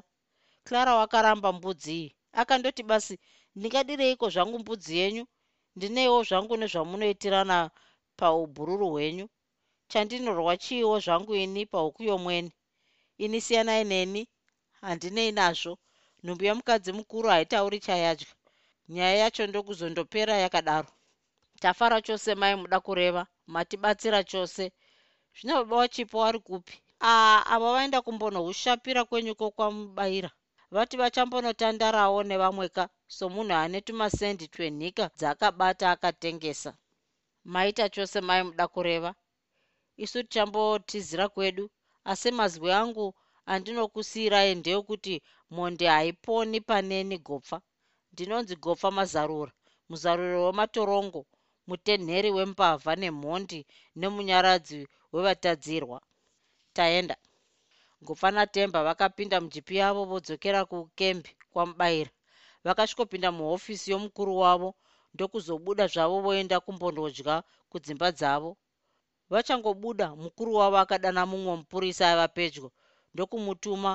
[0.66, 2.08] Clara wakaramba mbudzi iyi.
[2.40, 3.14] Akandoti basi
[3.56, 5.24] ndingadireiko zvangu mbudzi yenyu?
[5.76, 7.58] Ndineiwo zvangu nezvamunoitirana
[8.18, 9.26] paubhururu hwenyu.
[9.90, 12.52] Chandinorwa chiiwo zvangu ini pauku yomweni
[13.24, 14.22] ini siyanai neni
[14.84, 15.72] handinei nazvo.
[16.24, 18.28] Nhumbu yemukadzi mukuru haitauri chayadya.
[18.88, 20.88] Nyaya yacho ndokuzondopera yakadaro.
[21.62, 24.64] Tafara chose mai muda kureva matibatsira chose.
[25.36, 26.74] Zvino baba wachipo ari kupi?
[27.00, 30.30] Aa ava vaenda kumbonohushapira kwenyuko kwamubayira
[30.74, 32.84] vati vachambonotandarawo nevamweka
[33.16, 36.70] somunhu ane tumasendi twenhika dzaakabata akatengesa.
[37.52, 39.10] Maita chose mai muda kureva.
[40.04, 41.64] Isu tichambotizira kwedu
[42.10, 43.06] asi mazwi angu
[43.52, 45.14] andinokusiyirai ndeyokuti
[45.56, 47.58] monde haiponi paneni gopfa
[48.12, 49.52] ndinonzi gopfa mazarura.
[49.88, 51.20] Muzaruro wematorongo
[51.68, 53.60] mutenheri wembavha nemhondi
[54.00, 54.80] nemunyaradzi
[55.12, 55.98] wevatadzirwa.
[56.76, 57.16] Taenda.
[58.06, 62.10] Gopfa natemba vakapinda mujipi yavo vodzokera kukembi kwamubayira
[62.64, 64.70] vakasvikopinda muhofisi yomukuru wavo
[65.14, 67.34] ndokuzobuda zvavo voenda kumbondodya
[67.70, 68.50] kudzimba dzavo.
[69.32, 72.66] Vachangobuda mukuru wavo akadana mumwe mupurisa aiva pedyo
[73.16, 73.92] ndokumutuma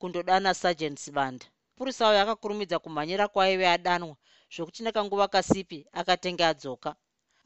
[0.00, 1.46] kundodana sergent sibanda.
[1.70, 4.16] Mupurisa wayo akakurumidza kumhanyira kwaaive adanwa
[4.54, 6.90] zvokuti nekanguva kasipi akatenge adzoka.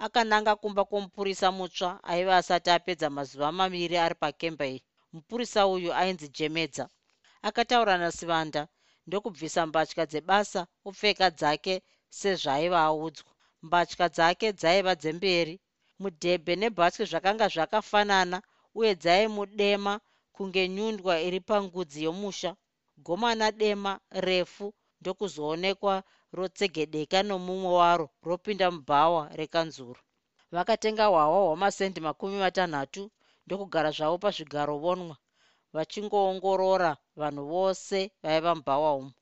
[0.04, 4.78] Akananga kumba kwomupurisa mutsva aiva asati apedza mazuva maviri ari pakembei
[5.12, 6.84] mupurisa uyu ainzi jemedza.
[7.48, 8.62] Akataura nasivanda
[9.06, 11.74] ndokubvisa mbatya dzebasa upfeka dzake
[12.18, 13.32] sezvaaiva audzwa.
[13.66, 15.54] Mbatya dzake dzaiva dzemberi
[16.00, 18.38] mudhebhe nebhatyi zvakanga zvakafanana
[18.78, 19.94] uye dzaimudema
[20.36, 22.50] kunge nyundwa iri pangudzi yomusha
[23.06, 23.92] gomana dema
[24.26, 24.66] refu
[25.00, 25.94] ndokuzoonekwa
[26.36, 30.00] rotsegedeka nomumwe waro ropinda mubhawa rekanzuro
[30.54, 33.02] vakatenga hwahwa hwamasendi makumi matanhatu
[33.44, 35.16] ndokugara zvavo pazvigaro vonwa
[35.74, 39.12] vachingoongorora vanhu vose vaiva mubhawa umu.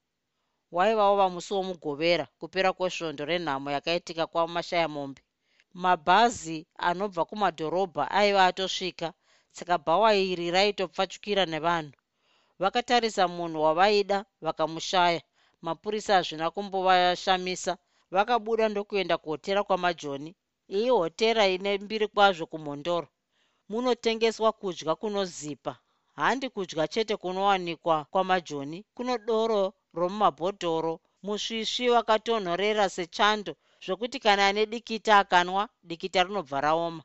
[0.77, 5.21] Waivawo vamusi womugovera kupera kwesvondo renhamo yakaitika kwamashaya mombe
[5.83, 6.59] mabhazi
[6.89, 9.09] anobva kumadhorobha aiva atosvika
[9.59, 11.93] saka bhawa iri raitopfachukira nevanhu.
[12.63, 15.21] Vakatarisa munhu wavaida vakamushaya.
[15.65, 17.73] Mapurisa hazvina kumbovashamisa.
[18.15, 20.31] Vakabuda ndokuenda kuhotera kwamajoni.
[20.77, 23.09] Iyi hotera ine mbiri kwazvo kumhondoro.
[23.69, 25.73] Munotengeswa kudya kunozipa.
[26.19, 28.79] Handi kudya chete kunowanikwa kwamajoni.
[28.95, 29.63] Kuno doro
[29.99, 30.95] romumabhodhoro.
[31.23, 33.53] Musvisvi wakatonhorera sechando
[33.85, 37.03] zvokuti kana ane dikita akanwa dikita rinobva raoma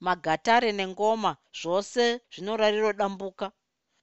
[0.00, 3.46] magatare nengoma zvose zvinorariro dambuka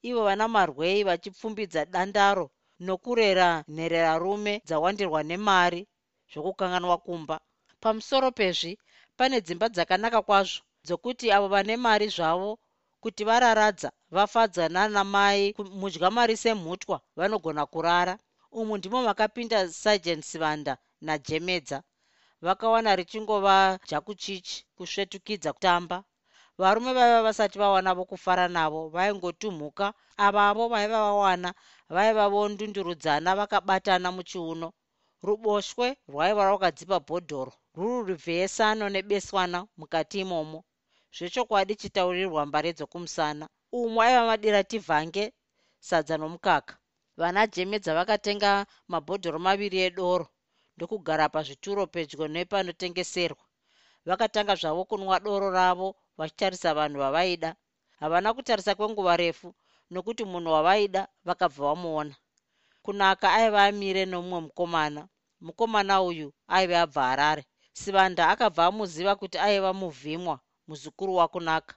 [0.10, 2.46] ivo vana marwei vachipfumbidza dandaro
[2.86, 5.82] nokurera nhererarume dzawandirwa nemari
[6.32, 7.36] zvokukanganwa kumba.
[7.82, 8.74] Pamusoro pezvi
[9.18, 12.52] pane dzimba dzakanaka kwazvo dzokuti avo vane mari zvavo
[13.04, 18.18] kuti vararadza vafadza nanamai mudya mari semhutwa vanogona kurara.
[18.60, 21.78] Umu ndimo makapinda sergent sivanda najemedza
[22.42, 26.04] vakawana richingova jakuchichi kusvetukidza kutamba.
[26.58, 29.94] Varume vaiva vasati vawana vokufara navo vaingotumhuka.
[30.18, 31.54] Avavo vaiva vawana
[31.90, 34.68] vaiva vondundurudzana vakabatana muchiuno.
[35.24, 37.54] Ruboshwe rwaiva rwakadzipa bhodhoro.
[37.76, 40.60] Ruri rubveyesano nebeswana mukati imomo.
[41.16, 43.46] Zvechokwadi chitaurirwa mbare dzokumusana.
[43.72, 45.34] Umu aiva madirativhange
[45.80, 46.74] sadza nomukaka.
[47.18, 50.28] Vana jemedza vakatenga mabhodhoro maviri edoro
[50.82, 53.46] ndokugara pazvituro pedyo nepanotengeserwa.
[54.08, 57.50] Vakatanga zvavo kunwa doro ravo vachitarisa vanhu vavaida.
[58.02, 59.50] Havana kutarisa kwenguva refu
[59.92, 62.16] nokuti munhu wavaida vakabva vamuona.
[62.84, 65.02] Kunaka aiva amire nomumwe mukomana.
[65.46, 70.36] Mukomana uyu aive abva harare sivanda akabva amuziva kuti aiva muvhimwa
[70.68, 71.76] muzukuru wakunaka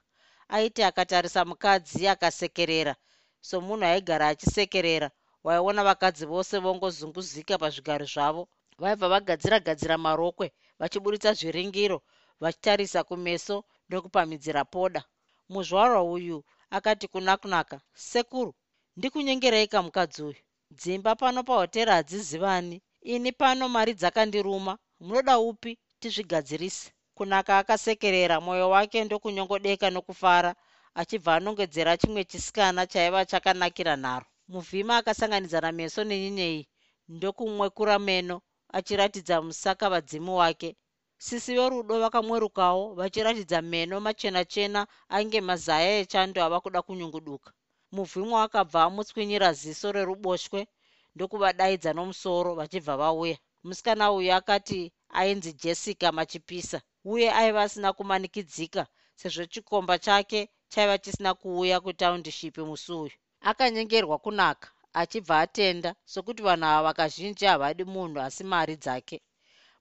[0.55, 2.93] aiti akatarisa mukadzi akasekerera
[3.41, 5.07] somunhu aigara achisekerera.
[5.45, 8.43] Waiona vakadzi vose vongozunguzika pazvigaro zvavo
[8.81, 10.47] vaibva vagadzira gadzira marokwe
[10.79, 11.97] vachiburitsa zviringiro
[12.41, 13.55] vachitarisa kumeso
[13.89, 15.01] nokupamidzira poda.
[15.51, 16.37] Muzvarwa uyu
[16.77, 18.51] akati kuna kunaka sekuru
[18.97, 20.41] ndikunyengereika mukadzi uyu.
[20.77, 22.77] Dzimba pano pahotera hadzizivani
[23.13, 24.73] ini pano mari dzakandiruma.
[24.99, 26.91] Munoda upi tizvigadzirise?
[27.17, 30.51] Kunaka akasekerera mwoyo wake ndokunyongodeka nokufara
[30.99, 36.67] achibva anongedzera chimwe chisikana chaiva chakanakira nharo muvhima akasanganidzana meso nenyenyei
[37.13, 38.35] ndokumwekura meno
[38.77, 40.69] achiratidza musaka vadzimu wake.
[41.25, 44.81] Sisi verudo vakamwerukawo vachiratidza meno machena chena
[45.15, 47.49] ainge mazaya echando ava kuda kunyunguduka.
[47.95, 50.59] Muvhimwa akabva amutswinyira ziso reruboshwe
[51.15, 53.37] ndokuvadaidza nomusoro vachibva vauya.
[53.67, 54.81] Musikana uyu akati
[55.19, 56.77] ainzi jessica machipisa
[57.11, 58.83] uye aiva asina kumanikidzika
[59.19, 60.39] sezvo chikomba chake
[60.71, 63.11] chaiva chisina kuuya kutaundishipi musi uyu.
[63.49, 64.67] Akanyengerwa kunaka
[65.01, 69.17] achibva atenda sokuti vanhu ava vakazhinji havadi munhu asi mari dzake.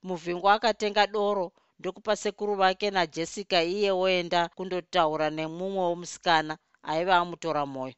[0.07, 1.47] Muvhingwa akatenga doro
[1.79, 6.55] ndokupa sekuru vake najessica iye oenda kundotaura nemumwe womusikana
[6.91, 7.95] aiva amutora mwoyo.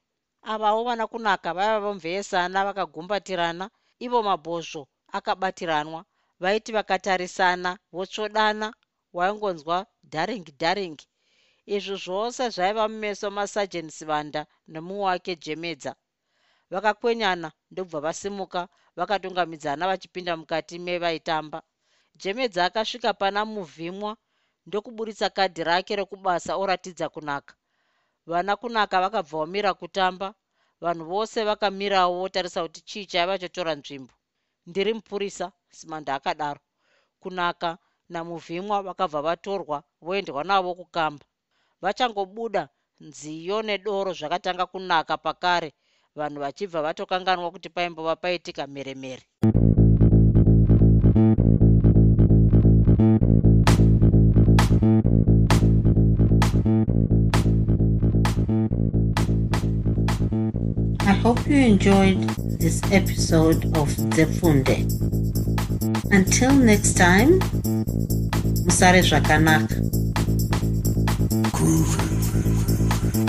[0.53, 3.65] Avawo vana kunaka vaiva vomveyesana vakagumbatirana
[4.05, 4.83] ivo mabhozvo
[5.17, 6.01] akabatiranwa.
[6.43, 8.69] Vaiti vakatarisana votsvodana
[9.17, 9.77] waingonzwa
[10.13, 10.99] dharing dharing
[11.75, 14.41] izvi zvose zvaiva mumeso masajeni sivanda
[14.73, 15.93] nemumwe wake jemedza
[16.73, 21.63] vakakwenyana ndobva vasimuka vakatungamidzana vachipinda mukati mevaitamba.
[22.21, 24.17] Jemedza akasvika pana muvhimwa
[24.67, 27.55] ndokuburitsa kadhi rake rekubasa oratidza kunaka.
[28.27, 30.29] Vana kunaka vakabva vamira kutamba
[30.81, 34.15] vanhu vose vakamirawo votarisa kuti chii chaiva chotora nzvimbo.
[34.67, 36.61] Ndiri mupurisa simanda akadaro.
[37.21, 41.25] Kunaka namuvhimwa vakabva vatorwa voendwa navo kukamba.
[41.83, 42.63] Vachangobuda
[43.01, 45.71] nziyo nedoro zvakatanga kunaka pakare
[46.17, 49.23] vanhu vachibva vatokanganwa kuti paimbova paitika mheremhere
[61.07, 62.21] I hope you enjoyed
[62.59, 64.77] this episode of Zefunde.
[66.11, 67.39] Until next time,
[68.67, 69.77] Musare Zvakanaka.
[71.53, 72.07] Groovy.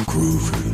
[0.05, 0.66] Groovy.